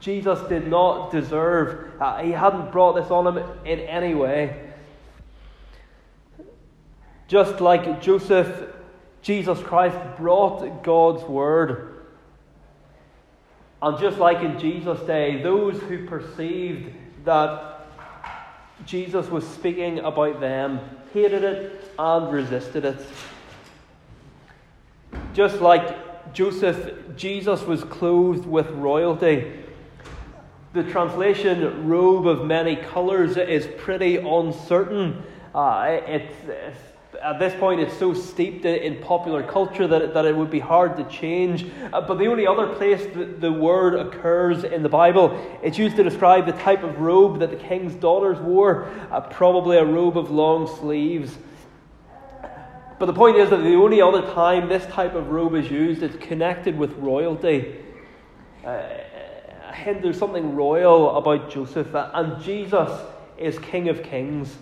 Jesus 0.00 0.40
did 0.48 0.68
not 0.68 1.10
deserve, 1.10 2.00
uh, 2.00 2.22
he 2.22 2.32
hadn't 2.32 2.72
brought 2.72 2.94
this 2.94 3.10
on 3.10 3.26
him 3.26 3.44
in 3.66 3.80
any 3.80 4.14
way. 4.14 4.68
Just 7.30 7.60
like 7.60 8.02
Joseph, 8.02 8.74
Jesus 9.22 9.60
Christ 9.60 9.96
brought 10.16 10.82
God's 10.82 11.22
word. 11.22 12.02
And 13.80 13.96
just 14.00 14.18
like 14.18 14.42
in 14.42 14.58
Jesus' 14.58 15.00
day, 15.06 15.40
those 15.40 15.80
who 15.82 16.08
perceived 16.08 16.92
that 17.24 17.86
Jesus 18.84 19.28
was 19.28 19.46
speaking 19.46 20.00
about 20.00 20.40
them, 20.40 20.80
hated 21.14 21.44
it, 21.44 21.92
and 21.96 22.32
resisted 22.32 22.84
it. 22.84 22.98
Just 25.32 25.60
like 25.60 26.32
Joseph, 26.34 27.16
Jesus 27.16 27.62
was 27.62 27.84
clothed 27.84 28.44
with 28.44 28.68
royalty. 28.70 29.52
The 30.72 30.82
translation 30.82 31.86
robe 31.86 32.26
of 32.26 32.44
many 32.44 32.74
colours 32.74 33.36
is 33.36 33.68
pretty 33.78 34.16
uncertain. 34.16 35.22
Uh, 35.54 36.00
it's, 36.08 36.34
it's, 36.48 36.89
at 37.22 37.38
this 37.38 37.54
point, 37.58 37.80
it's 37.80 37.96
so 37.96 38.14
steeped 38.14 38.64
in 38.64 39.02
popular 39.02 39.42
culture 39.42 39.86
that 39.86 40.02
it, 40.02 40.14
that 40.14 40.24
it 40.24 40.36
would 40.36 40.50
be 40.50 40.60
hard 40.60 40.96
to 40.96 41.04
change. 41.04 41.66
Uh, 41.92 42.00
but 42.00 42.18
the 42.18 42.26
only 42.26 42.46
other 42.46 42.68
place 42.68 43.02
that 43.14 43.40
the 43.40 43.52
word 43.52 43.94
occurs 43.94 44.64
in 44.64 44.82
the 44.82 44.88
Bible, 44.88 45.36
it's 45.62 45.76
used 45.76 45.96
to 45.96 46.02
describe 46.02 46.46
the 46.46 46.52
type 46.52 46.82
of 46.82 46.98
robe 47.00 47.40
that 47.40 47.50
the 47.50 47.56
king's 47.56 47.94
daughters 47.94 48.38
wore, 48.38 48.86
uh, 49.10 49.20
probably 49.20 49.76
a 49.76 49.84
robe 49.84 50.16
of 50.16 50.30
long 50.30 50.66
sleeves. 50.78 51.36
But 52.98 53.06
the 53.06 53.14
point 53.14 53.38
is 53.38 53.50
that 53.50 53.58
the 53.58 53.74
only 53.74 54.00
other 54.00 54.22
time 54.34 54.68
this 54.68 54.86
type 54.92 55.14
of 55.14 55.30
robe 55.30 55.54
is 55.54 55.70
used, 55.70 56.02
it's 56.02 56.16
connected 56.24 56.78
with 56.78 56.92
royalty. 56.94 57.76
Uh, 58.64 58.82
there's 59.84 60.18
something 60.18 60.54
royal 60.54 61.16
about 61.16 61.50
Joseph, 61.50 61.88
and 61.94 62.42
Jesus 62.42 62.90
is 63.38 63.58
King 63.58 63.88
of 63.88 64.02
Kings. 64.02 64.56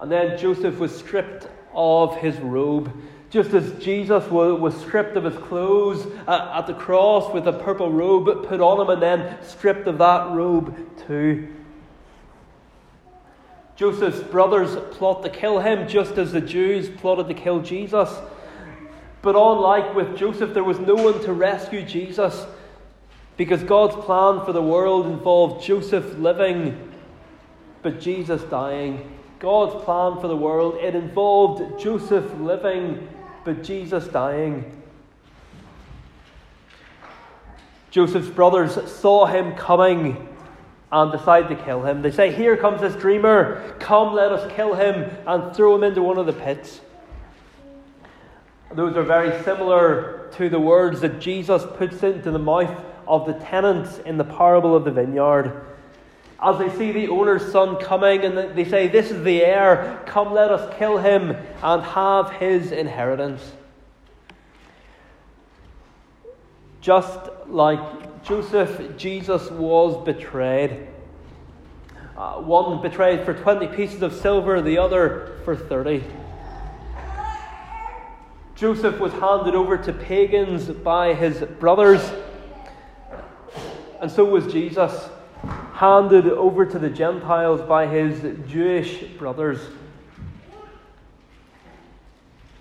And 0.00 0.10
then 0.10 0.38
Joseph 0.38 0.78
was 0.78 0.96
stripped 0.96 1.48
of 1.74 2.16
his 2.16 2.36
robe, 2.38 2.92
just 3.30 3.52
as 3.54 3.72
Jesus 3.82 4.28
was 4.30 4.76
stripped 4.80 5.16
of 5.16 5.24
his 5.24 5.36
clothes 5.36 6.06
uh, 6.26 6.52
at 6.54 6.66
the 6.66 6.74
cross 6.74 7.32
with 7.32 7.46
a 7.46 7.52
purple 7.52 7.90
robe 7.90 8.46
put 8.46 8.60
on 8.60 8.80
him, 8.80 8.90
and 8.90 9.02
then 9.02 9.42
stripped 9.42 9.86
of 9.86 9.98
that 9.98 10.30
robe 10.30 10.74
too. 11.06 11.52
Joseph's 13.76 14.20
brothers 14.20 14.74
plot 14.96 15.22
to 15.22 15.28
kill 15.28 15.60
him 15.60 15.86
just 15.86 16.16
as 16.16 16.32
the 16.32 16.40
Jews 16.40 16.88
plotted 16.88 17.28
to 17.28 17.34
kill 17.34 17.60
Jesus. 17.60 18.10
But 19.20 19.36
unlike 19.36 19.94
with 19.94 20.16
Joseph, 20.16 20.54
there 20.54 20.64
was 20.64 20.78
no 20.78 20.94
one 20.94 21.22
to 21.24 21.32
rescue 21.32 21.82
Jesus 21.82 22.46
because 23.36 23.62
God's 23.62 23.96
plan 24.06 24.44
for 24.46 24.52
the 24.52 24.62
world 24.62 25.06
involved 25.06 25.62
Joseph 25.62 26.16
living, 26.18 26.92
but 27.82 28.00
Jesus 28.00 28.42
dying. 28.44 29.12
God's 29.38 29.84
plan 29.84 30.20
for 30.20 30.28
the 30.28 30.36
world, 30.36 30.76
it 30.76 30.94
involved 30.94 31.78
Joseph 31.78 32.32
living, 32.40 33.08
but 33.44 33.62
Jesus 33.62 34.08
dying. 34.08 34.72
Joseph's 37.90 38.28
brothers 38.28 38.90
saw 38.90 39.26
him 39.26 39.54
coming 39.54 40.28
and 40.92 41.12
decided 41.12 41.48
to 41.56 41.64
kill 41.64 41.82
him. 41.82 42.02
They 42.02 42.10
say, 42.10 42.32
Here 42.32 42.56
comes 42.56 42.80
this 42.80 42.94
dreamer. 42.94 43.74
Come, 43.78 44.14
let 44.14 44.32
us 44.32 44.50
kill 44.54 44.74
him 44.74 45.10
and 45.26 45.54
throw 45.54 45.74
him 45.74 45.84
into 45.84 46.02
one 46.02 46.18
of 46.18 46.26
the 46.26 46.32
pits. 46.32 46.80
Those 48.72 48.96
are 48.96 49.02
very 49.02 49.42
similar 49.44 50.28
to 50.34 50.48
the 50.48 50.60
words 50.60 51.00
that 51.00 51.20
Jesus 51.20 51.64
puts 51.76 52.02
into 52.02 52.30
the 52.30 52.38
mouth 52.38 52.84
of 53.06 53.26
the 53.26 53.34
tenants 53.34 53.98
in 53.98 54.16
the 54.16 54.24
parable 54.24 54.74
of 54.74 54.84
the 54.84 54.90
vineyard. 54.90 55.64
As 56.42 56.58
they 56.58 56.68
see 56.76 56.92
the 56.92 57.08
owner's 57.08 57.50
son 57.50 57.76
coming 57.76 58.22
and 58.22 58.56
they 58.56 58.64
say, 58.64 58.88
This 58.88 59.10
is 59.10 59.22
the 59.22 59.42
heir, 59.42 60.02
come 60.06 60.32
let 60.32 60.50
us 60.50 60.74
kill 60.78 60.98
him 60.98 61.36
and 61.62 61.82
have 61.82 62.30
his 62.32 62.72
inheritance. 62.72 63.52
Just 66.80 67.18
like 67.46 68.22
Joseph, 68.22 68.96
Jesus 68.96 69.50
was 69.50 70.04
betrayed. 70.04 70.88
Uh, 72.16 72.34
one 72.34 72.80
betrayed 72.80 73.24
for 73.24 73.34
20 73.34 73.68
pieces 73.68 74.02
of 74.02 74.12
silver, 74.12 74.60
the 74.62 74.78
other 74.78 75.38
for 75.44 75.56
30. 75.56 76.04
Joseph 78.54 78.98
was 78.98 79.12
handed 79.12 79.54
over 79.54 79.76
to 79.76 79.92
pagans 79.92 80.64
by 80.66 81.12
his 81.12 81.40
brothers 81.58 82.10
and 84.00 84.10
so 84.10 84.24
was 84.24 84.52
Jesus, 84.52 85.08
handed 85.76 86.26
over 86.26 86.64
to 86.64 86.78
the 86.78 86.88
Gentiles 86.88 87.60
by 87.60 87.86
his 87.86 88.22
Jewish 88.48 89.02
brothers. 89.18 89.60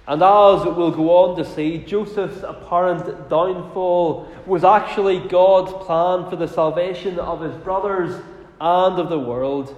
And 0.06 0.21
as 0.21 0.65
we'll 0.65 0.91
go 0.91 1.10
on 1.17 1.38
to 1.38 1.45
see, 1.45 1.78
Joseph's 1.78 2.43
apparent 2.43 3.30
downfall 3.30 4.28
was 4.45 4.65
actually 4.65 5.19
God's 5.19 5.71
plan 5.86 6.30
for 6.30 6.36
the 6.36 6.47
salvation 6.47 7.17
of 7.17 7.39
his 7.39 7.56
brothers 7.63 8.21
and 8.60 8.99
of 8.99 9.08
the 9.08 9.17
world, 9.17 9.73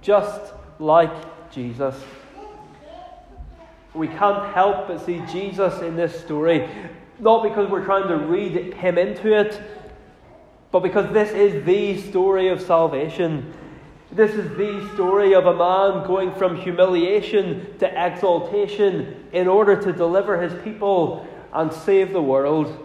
just 0.00 0.54
like 0.78 1.12
Jesus. 1.52 1.94
We 3.92 4.08
can't 4.08 4.54
help 4.54 4.88
but 4.88 5.04
see 5.04 5.22
Jesus 5.30 5.82
in 5.82 5.94
this 5.94 6.18
story, 6.18 6.68
not 7.18 7.42
because 7.42 7.70
we're 7.70 7.84
trying 7.84 8.08
to 8.08 8.16
read 8.16 8.72
him 8.72 8.96
into 8.96 9.38
it, 9.38 9.60
but 10.76 10.82
because 10.82 11.10
this 11.14 11.30
is 11.30 11.64
the 11.64 11.98
story 12.10 12.48
of 12.48 12.60
salvation. 12.60 13.50
This 14.12 14.32
is 14.32 14.46
the 14.58 14.86
story 14.92 15.34
of 15.34 15.46
a 15.46 15.56
man 15.56 16.06
going 16.06 16.34
from 16.34 16.54
humiliation 16.54 17.78
to 17.78 18.06
exaltation 18.06 19.24
in 19.32 19.48
order 19.48 19.80
to 19.80 19.90
deliver 19.90 20.38
his 20.38 20.52
people 20.62 21.26
and 21.54 21.72
save 21.72 22.12
the 22.12 22.20
world. 22.20 22.78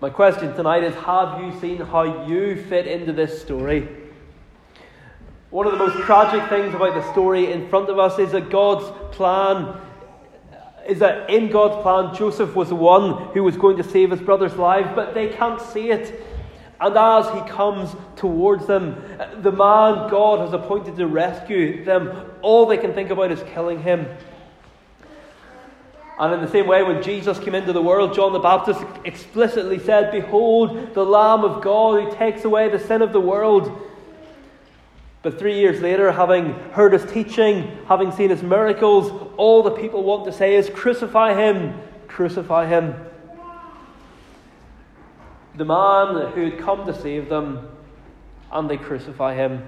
My 0.00 0.10
question 0.10 0.54
tonight 0.54 0.84
is 0.84 0.94
Have 0.94 1.42
you 1.42 1.60
seen 1.60 1.78
how 1.78 2.28
you 2.28 2.62
fit 2.62 2.86
into 2.86 3.12
this 3.12 3.42
story? 3.42 3.88
One 5.50 5.66
of 5.66 5.72
the 5.72 5.78
most 5.78 5.96
tragic 6.04 6.48
things 6.48 6.72
about 6.76 6.94
the 6.94 7.10
story 7.10 7.50
in 7.50 7.68
front 7.68 7.90
of 7.90 7.98
us 7.98 8.20
is 8.20 8.30
that 8.30 8.50
God's 8.50 8.86
plan 9.16 9.80
is 10.88 10.98
that 11.00 11.28
in 11.30 11.50
God's 11.50 11.82
plan, 11.82 12.14
Joseph 12.14 12.54
was 12.54 12.68
the 12.68 12.76
one 12.76 13.28
who 13.32 13.42
was 13.42 13.56
going 13.56 13.76
to 13.76 13.84
save 13.84 14.10
his 14.10 14.20
brother's 14.20 14.56
lives, 14.56 14.88
but 14.94 15.14
they 15.14 15.28
can't 15.28 15.60
see 15.60 15.90
it. 15.90 16.24
And 16.80 16.96
as 16.96 17.26
he 17.30 17.40
comes 17.50 17.94
towards 18.16 18.66
them, 18.66 19.02
the 19.40 19.52
man 19.52 20.10
God 20.10 20.40
has 20.40 20.52
appointed 20.52 20.96
to 20.96 21.06
rescue 21.06 21.84
them, 21.84 22.30
all 22.42 22.66
they 22.66 22.76
can 22.76 22.92
think 22.92 23.10
about 23.10 23.32
is 23.32 23.42
killing 23.54 23.82
him. 23.82 24.06
And 26.18 26.32
in 26.32 26.40
the 26.40 26.50
same 26.50 26.66
way, 26.66 26.82
when 26.82 27.02
Jesus 27.02 27.38
came 27.38 27.54
into 27.54 27.72
the 27.72 27.82
world, 27.82 28.14
John 28.14 28.32
the 28.32 28.38
Baptist 28.38 28.82
explicitly 29.04 29.78
said, 29.78 30.10
Behold, 30.10 30.94
the 30.94 31.04
Lamb 31.04 31.44
of 31.44 31.62
God 31.62 32.02
who 32.02 32.16
takes 32.16 32.44
away 32.44 32.70
the 32.70 32.78
sin 32.78 33.02
of 33.02 33.12
the 33.12 33.20
world. 33.20 33.85
But 35.26 35.40
three 35.40 35.58
years 35.58 35.80
later, 35.80 36.12
having 36.12 36.52
heard 36.70 36.92
his 36.92 37.04
teaching, 37.04 37.78
having 37.88 38.12
seen 38.12 38.30
his 38.30 38.44
miracles, 38.44 39.10
all 39.36 39.64
the 39.64 39.72
people 39.72 40.04
want 40.04 40.24
to 40.26 40.32
say 40.32 40.54
is, 40.54 40.70
Crucify 40.70 41.34
him! 41.34 41.80
Crucify 42.06 42.66
him! 42.68 42.94
The 45.56 45.64
man 45.64 46.30
who 46.30 46.48
had 46.48 46.60
come 46.60 46.86
to 46.86 46.94
save 46.94 47.28
them, 47.28 47.68
and 48.52 48.70
they 48.70 48.76
crucify 48.76 49.34
him. 49.34 49.64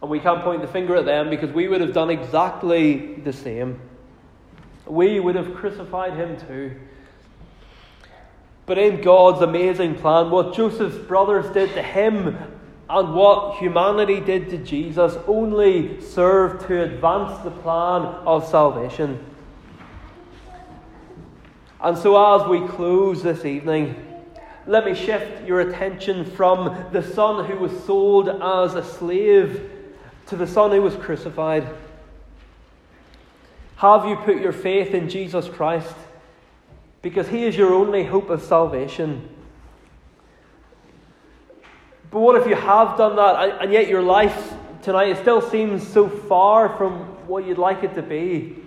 And 0.00 0.10
we 0.10 0.18
can't 0.18 0.42
point 0.42 0.62
the 0.62 0.68
finger 0.68 0.96
at 0.96 1.04
them 1.04 1.28
because 1.28 1.50
we 1.50 1.68
would 1.68 1.82
have 1.82 1.92
done 1.92 2.08
exactly 2.08 3.16
the 3.16 3.34
same. 3.34 3.82
We 4.86 5.20
would 5.20 5.34
have 5.34 5.54
crucified 5.54 6.14
him 6.14 6.38
too. 6.48 6.74
But 8.64 8.78
in 8.78 9.02
God's 9.02 9.42
amazing 9.42 9.96
plan, 9.96 10.30
what 10.30 10.54
Joseph's 10.54 10.96
brothers 10.96 11.52
did 11.52 11.68
to 11.74 11.82
him 11.82 12.53
and 12.94 13.12
what 13.12 13.56
humanity 13.56 14.20
did 14.20 14.48
to 14.50 14.56
Jesus 14.56 15.16
only 15.26 16.00
served 16.00 16.68
to 16.68 16.80
advance 16.80 17.42
the 17.42 17.50
plan 17.50 18.02
of 18.24 18.46
salvation. 18.48 19.18
And 21.80 21.98
so, 21.98 22.36
as 22.36 22.48
we 22.48 22.66
close 22.68 23.20
this 23.20 23.44
evening, 23.44 23.96
let 24.68 24.86
me 24.86 24.94
shift 24.94 25.44
your 25.44 25.60
attention 25.60 26.24
from 26.24 26.86
the 26.92 27.02
Son 27.02 27.44
who 27.44 27.56
was 27.56 27.72
sold 27.84 28.28
as 28.28 28.76
a 28.76 28.84
slave 28.84 29.72
to 30.26 30.36
the 30.36 30.46
Son 30.46 30.70
who 30.70 30.80
was 30.80 30.94
crucified. 30.94 31.66
Have 33.74 34.04
you 34.04 34.14
put 34.14 34.40
your 34.40 34.52
faith 34.52 34.94
in 34.94 35.08
Jesus 35.08 35.48
Christ? 35.48 35.96
Because 37.02 37.26
He 37.26 37.44
is 37.44 37.56
your 37.56 37.74
only 37.74 38.04
hope 38.04 38.30
of 38.30 38.40
salvation. 38.40 39.33
But 42.14 42.20
what 42.20 42.40
if 42.40 42.46
you 42.46 42.54
have 42.54 42.96
done 42.96 43.16
that 43.16 43.60
and 43.60 43.72
yet 43.72 43.88
your 43.88 44.00
life 44.00 44.54
tonight 44.82 45.08
it 45.08 45.18
still 45.18 45.40
seems 45.40 45.84
so 45.84 46.08
far 46.08 46.68
from 46.76 46.92
what 47.26 47.44
you'd 47.44 47.58
like 47.58 47.82
it 47.82 47.96
to 47.96 48.02
be? 48.02 48.58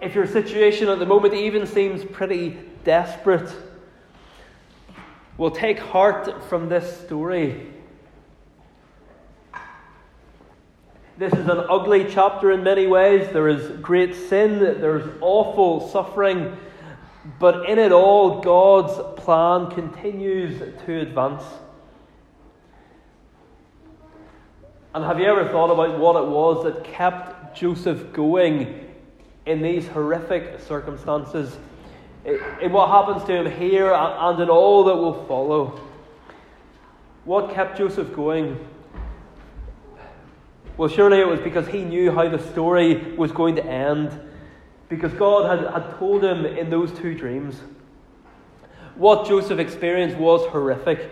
If 0.00 0.14
your 0.14 0.28
situation 0.28 0.88
at 0.88 1.00
the 1.00 1.06
moment 1.06 1.34
even 1.34 1.66
seems 1.66 2.04
pretty 2.04 2.56
desperate, 2.84 3.52
well, 5.38 5.50
take 5.50 5.80
heart 5.80 6.44
from 6.44 6.68
this 6.68 7.00
story. 7.00 7.66
This 11.18 11.32
is 11.32 11.48
an 11.48 11.64
ugly 11.68 12.06
chapter 12.08 12.52
in 12.52 12.62
many 12.62 12.86
ways. 12.86 13.28
There 13.32 13.48
is 13.48 13.76
great 13.80 14.14
sin, 14.14 14.60
there's 14.60 15.10
awful 15.20 15.88
suffering. 15.88 16.56
But 17.38 17.68
in 17.68 17.78
it 17.78 17.92
all, 17.92 18.40
God's 18.40 19.22
plan 19.22 19.70
continues 19.70 20.58
to 20.86 21.00
advance. 21.00 21.44
And 24.94 25.04
have 25.04 25.20
you 25.20 25.26
ever 25.26 25.48
thought 25.48 25.70
about 25.70 25.98
what 25.98 26.16
it 26.16 26.26
was 26.26 26.64
that 26.64 26.82
kept 26.82 27.56
Joseph 27.56 28.12
going 28.12 28.90
in 29.46 29.62
these 29.62 29.86
horrific 29.88 30.60
circumstances, 30.60 31.56
in 32.24 32.72
what 32.72 32.88
happens 32.88 33.24
to 33.26 33.34
him 33.34 33.50
here 33.50 33.92
and 33.92 34.40
in 34.40 34.50
all 34.50 34.84
that 34.84 34.96
will 34.96 35.24
follow. 35.26 35.80
What 37.24 37.54
kept 37.54 37.78
Joseph 37.78 38.14
going? 38.14 38.58
Well, 40.76 40.88
surely 40.88 41.20
it 41.20 41.26
was 41.26 41.40
because 41.40 41.66
he 41.68 41.84
knew 41.84 42.10
how 42.10 42.28
the 42.28 42.38
story 42.52 43.14
was 43.16 43.32
going 43.32 43.56
to 43.56 43.64
end, 43.64 44.18
because 44.90 45.12
God 45.14 45.48
had, 45.48 45.72
had 45.72 45.98
told 45.98 46.22
him 46.22 46.44
in 46.44 46.68
those 46.68 46.92
two 46.92 47.14
dreams. 47.14 47.58
What 48.96 49.26
Joseph 49.26 49.58
experienced 49.58 50.18
was 50.18 50.46
horrific. 50.48 51.10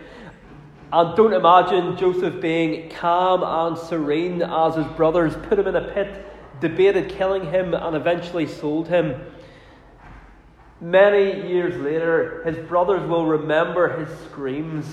And 0.93 1.17
don't 1.17 1.33
imagine 1.33 1.97
Joseph 1.97 2.41
being 2.41 2.91
calm 2.91 3.43
and 3.43 3.79
serene 3.79 4.43
as 4.43 4.75
his 4.75 4.87
brothers 4.89 5.35
put 5.49 5.59
him 5.59 5.69
in 5.69 5.77
a 5.77 5.93
pit, 5.93 6.27
debated 6.61 7.11
killing 7.11 7.47
him, 7.47 7.73
and 7.73 7.95
eventually 7.95 8.47
sold 8.47 8.89
him. 8.89 9.21
Many 10.81 11.49
years 11.49 11.81
later, 11.81 12.43
his 12.45 12.57
brothers 12.69 13.09
will 13.09 13.27
remember 13.27 14.05
his 14.05 14.19
screams. 14.27 14.87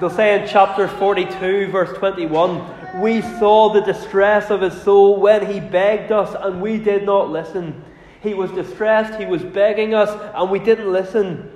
They'll 0.00 0.10
say 0.10 0.40
in 0.40 0.48
chapter 0.48 0.88
42, 0.88 1.68
verse 1.68 1.96
21, 1.96 3.00
We 3.00 3.20
saw 3.20 3.72
the 3.72 3.80
distress 3.80 4.50
of 4.50 4.60
his 4.60 4.80
soul 4.82 5.20
when 5.20 5.46
he 5.46 5.60
begged 5.60 6.10
us, 6.10 6.34
and 6.38 6.60
we 6.60 6.78
did 6.78 7.04
not 7.04 7.30
listen. 7.30 7.84
He 8.22 8.34
was 8.34 8.50
distressed, 8.50 9.18
he 9.18 9.26
was 9.26 9.42
begging 9.42 9.94
us, 9.94 10.10
and 10.34 10.50
we 10.50 10.58
didn't 10.58 10.90
listen. 10.92 11.52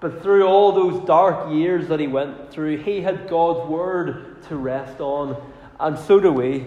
But 0.00 0.22
through 0.22 0.46
all 0.46 0.72
those 0.72 1.04
dark 1.06 1.50
years 1.50 1.88
that 1.88 1.98
he 1.98 2.06
went 2.06 2.52
through, 2.52 2.76
he 2.78 3.00
had 3.00 3.28
God's 3.28 3.68
word 3.68 4.42
to 4.48 4.56
rest 4.56 5.00
on, 5.00 5.36
and 5.80 5.98
so 5.98 6.20
do 6.20 6.30
we. 6.30 6.66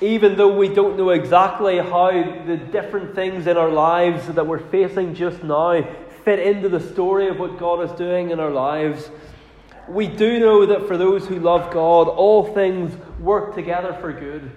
Even 0.00 0.36
though 0.36 0.56
we 0.56 0.68
don't 0.68 0.96
know 0.96 1.10
exactly 1.10 1.78
how 1.78 2.10
the 2.46 2.56
different 2.56 3.14
things 3.14 3.46
in 3.46 3.56
our 3.56 3.70
lives 3.70 4.28
that 4.28 4.46
we're 4.46 4.58
facing 4.58 5.14
just 5.14 5.42
now 5.42 5.82
fit 6.24 6.38
into 6.38 6.68
the 6.68 6.80
story 6.80 7.28
of 7.28 7.38
what 7.38 7.58
God 7.58 7.82
is 7.82 7.92
doing 7.98 8.30
in 8.30 8.38
our 8.38 8.50
lives, 8.50 9.10
we 9.88 10.06
do 10.06 10.38
know 10.38 10.66
that 10.66 10.86
for 10.86 10.96
those 10.96 11.26
who 11.26 11.38
love 11.40 11.72
God, 11.72 12.08
all 12.08 12.52
things 12.54 12.96
work 13.20 13.54
together 13.54 13.96
for 14.00 14.12
good, 14.12 14.50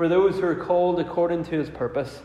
for 0.00 0.08
those 0.08 0.36
who 0.36 0.46
are 0.46 0.54
called 0.54 0.98
according 0.98 1.44
to 1.44 1.50
his 1.50 1.68
purpose. 1.68 2.22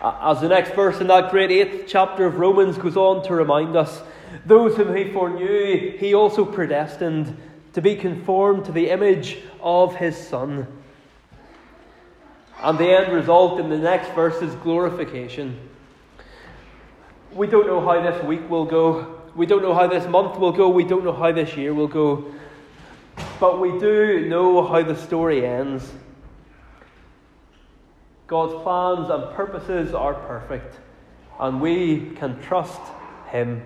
As 0.00 0.40
the 0.40 0.46
next 0.46 0.76
verse 0.76 1.00
in 1.00 1.08
that 1.08 1.32
great 1.32 1.50
eighth 1.50 1.86
chapter 1.88 2.24
of 2.24 2.36
Romans 2.36 2.78
goes 2.78 2.96
on 2.96 3.24
to 3.24 3.34
remind 3.34 3.74
us, 3.74 4.00
those 4.46 4.76
whom 4.76 4.94
he 4.94 5.10
foreknew, 5.10 5.98
he 5.98 6.14
also 6.14 6.44
predestined 6.44 7.36
to 7.72 7.82
be 7.82 7.96
conformed 7.96 8.64
to 8.66 8.70
the 8.70 8.90
image 8.90 9.38
of 9.60 9.96
his 9.96 10.16
Son. 10.16 10.68
And 12.62 12.78
the 12.78 12.96
end 12.96 13.12
result 13.12 13.58
in 13.58 13.68
the 13.68 13.78
next 13.78 14.10
verse 14.10 14.40
is 14.40 14.54
glorification. 14.54 15.58
We 17.32 17.48
don't 17.48 17.66
know 17.66 17.80
how 17.80 18.00
this 18.08 18.22
week 18.22 18.48
will 18.48 18.66
go. 18.66 19.20
We 19.34 19.46
don't 19.46 19.62
know 19.62 19.74
how 19.74 19.88
this 19.88 20.06
month 20.06 20.38
will 20.38 20.52
go. 20.52 20.68
We 20.68 20.84
don't 20.84 21.02
know 21.02 21.12
how 21.12 21.32
this 21.32 21.56
year 21.56 21.74
will 21.74 21.88
go. 21.88 22.32
But 23.40 23.60
we 23.60 23.76
do 23.80 24.28
know 24.28 24.64
how 24.64 24.84
the 24.84 24.94
story 24.94 25.44
ends. 25.44 25.90
God's 28.30 28.62
plans 28.62 29.10
and 29.10 29.34
purposes 29.34 29.92
are 29.92 30.14
perfect, 30.14 30.78
and 31.40 31.60
we 31.60 32.12
can 32.14 32.40
trust 32.40 32.80
Him. 33.28 33.60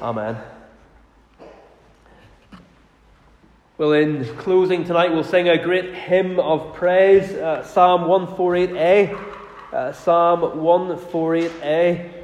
Amen. 0.00 0.38
Well, 3.76 3.92
in 3.92 4.24
closing 4.38 4.84
tonight, 4.84 5.12
we'll 5.12 5.22
sing 5.22 5.50
a 5.50 5.62
great 5.62 5.94
hymn 5.94 6.40
of 6.40 6.72
praise, 6.72 7.30
uh, 7.32 7.62
Psalm 7.62 8.04
148a. 8.04 9.12
Uh, 9.70 9.92
Psalm 9.92 10.40
148a. 10.40 12.16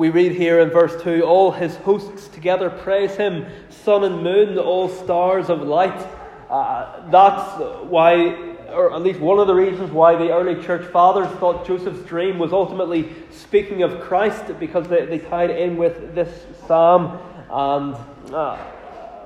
we 0.00 0.08
read 0.08 0.32
here 0.32 0.60
in 0.60 0.70
verse 0.70 1.00
2 1.02 1.22
All 1.22 1.52
his 1.52 1.76
hosts 1.76 2.28
together 2.28 2.70
praise 2.70 3.16
him, 3.16 3.46
sun 3.84 4.04
and 4.04 4.22
moon, 4.22 4.58
all 4.58 4.88
stars 4.88 5.48
of 5.48 5.62
light. 5.62 6.06
Uh, 6.48 7.08
that's 7.10 7.60
why, 7.84 8.34
or 8.70 8.92
at 8.92 9.02
least 9.02 9.20
one 9.20 9.38
of 9.38 9.46
the 9.46 9.54
reasons 9.54 9.90
why 9.90 10.16
the 10.16 10.32
early 10.32 10.60
church 10.62 10.84
fathers 10.90 11.28
thought 11.38 11.66
Joseph's 11.66 12.04
dream 12.06 12.38
was 12.38 12.52
ultimately 12.52 13.12
speaking 13.30 13.82
of 13.82 14.00
Christ, 14.00 14.58
because 14.58 14.88
they, 14.88 15.06
they 15.06 15.18
tied 15.18 15.50
in 15.50 15.76
with 15.76 16.14
this 16.14 16.46
psalm. 16.66 17.18
And 17.50 17.94
uh, 18.34 18.56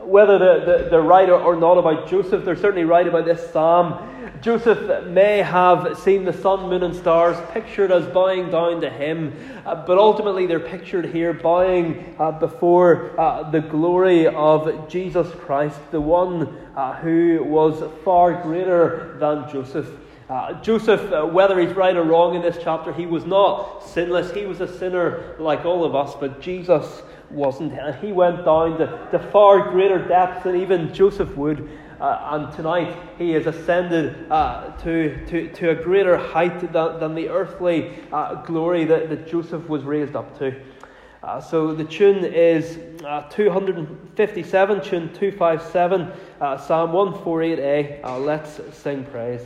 whether 0.04 0.38
they're, 0.38 0.90
they're 0.90 1.02
right 1.02 1.28
or 1.30 1.56
not 1.56 1.78
about 1.78 2.08
Joseph, 2.08 2.44
they're 2.44 2.56
certainly 2.56 2.84
right 2.84 3.06
about 3.06 3.24
this 3.24 3.50
psalm. 3.52 4.10
Joseph 4.44 5.06
may 5.06 5.38
have 5.38 5.98
seen 5.98 6.26
the 6.26 6.32
sun, 6.34 6.68
moon, 6.68 6.82
and 6.82 6.94
stars 6.94 7.34
pictured 7.54 7.90
as 7.90 8.04
bowing 8.08 8.50
down 8.50 8.78
to 8.82 8.90
him, 8.90 9.32
uh, 9.64 9.74
but 9.86 9.96
ultimately 9.96 10.44
they're 10.44 10.60
pictured 10.60 11.06
here 11.06 11.32
bowing 11.32 12.14
uh, 12.18 12.30
before 12.30 13.18
uh, 13.18 13.50
the 13.50 13.62
glory 13.62 14.26
of 14.26 14.86
Jesus 14.86 15.30
Christ, 15.36 15.80
the 15.90 16.00
one 16.02 16.58
who 17.00 17.42
was 17.42 17.90
far 18.04 18.42
greater 18.42 19.16
than 19.18 19.50
Joseph. 19.50 19.88
Joseph, 20.60 21.32
whether 21.32 21.58
he's 21.58 21.74
right 21.74 21.96
or 21.96 22.02
wrong 22.02 22.34
in 22.34 22.42
this 22.42 22.58
chapter, 22.62 22.92
he 22.92 23.06
was 23.06 23.24
not 23.24 23.82
sinless. 23.82 24.30
He 24.32 24.44
was 24.44 24.60
a 24.60 24.78
sinner 24.78 25.36
like 25.38 25.64
all 25.64 25.86
of 25.86 25.94
us, 25.94 26.14
but 26.20 26.42
Jesus 26.42 27.02
wasn't. 27.30 27.72
And 27.72 27.94
he 27.96 28.12
went 28.12 28.44
down 28.44 28.76
to, 28.76 29.08
to 29.10 29.18
far 29.30 29.70
greater 29.70 30.06
depths 30.06 30.44
than 30.44 30.56
even 30.56 30.92
Joseph 30.92 31.34
would. 31.34 31.66
Uh, 32.04 32.32
and 32.32 32.52
tonight 32.52 32.94
he 33.16 33.30
has 33.30 33.46
ascended 33.46 34.30
uh, 34.30 34.70
to, 34.76 35.24
to, 35.24 35.50
to 35.54 35.70
a 35.70 35.74
greater 35.74 36.18
height 36.18 36.60
than, 36.70 37.00
than 37.00 37.14
the 37.14 37.30
earthly 37.30 37.94
uh, 38.12 38.34
glory 38.42 38.84
that, 38.84 39.08
that 39.08 39.26
Joseph 39.26 39.66
was 39.70 39.84
raised 39.84 40.14
up 40.14 40.38
to. 40.38 40.54
Uh, 41.22 41.40
so 41.40 41.72
the 41.74 41.84
tune 41.84 42.22
is 42.22 42.78
uh, 43.06 43.22
257, 43.30 44.82
tune 44.82 45.14
257, 45.14 46.12
uh, 46.42 46.58
Psalm 46.58 46.90
148a. 46.90 48.22
let's 48.22 48.60
sing 48.76 49.02
praise. 49.06 49.40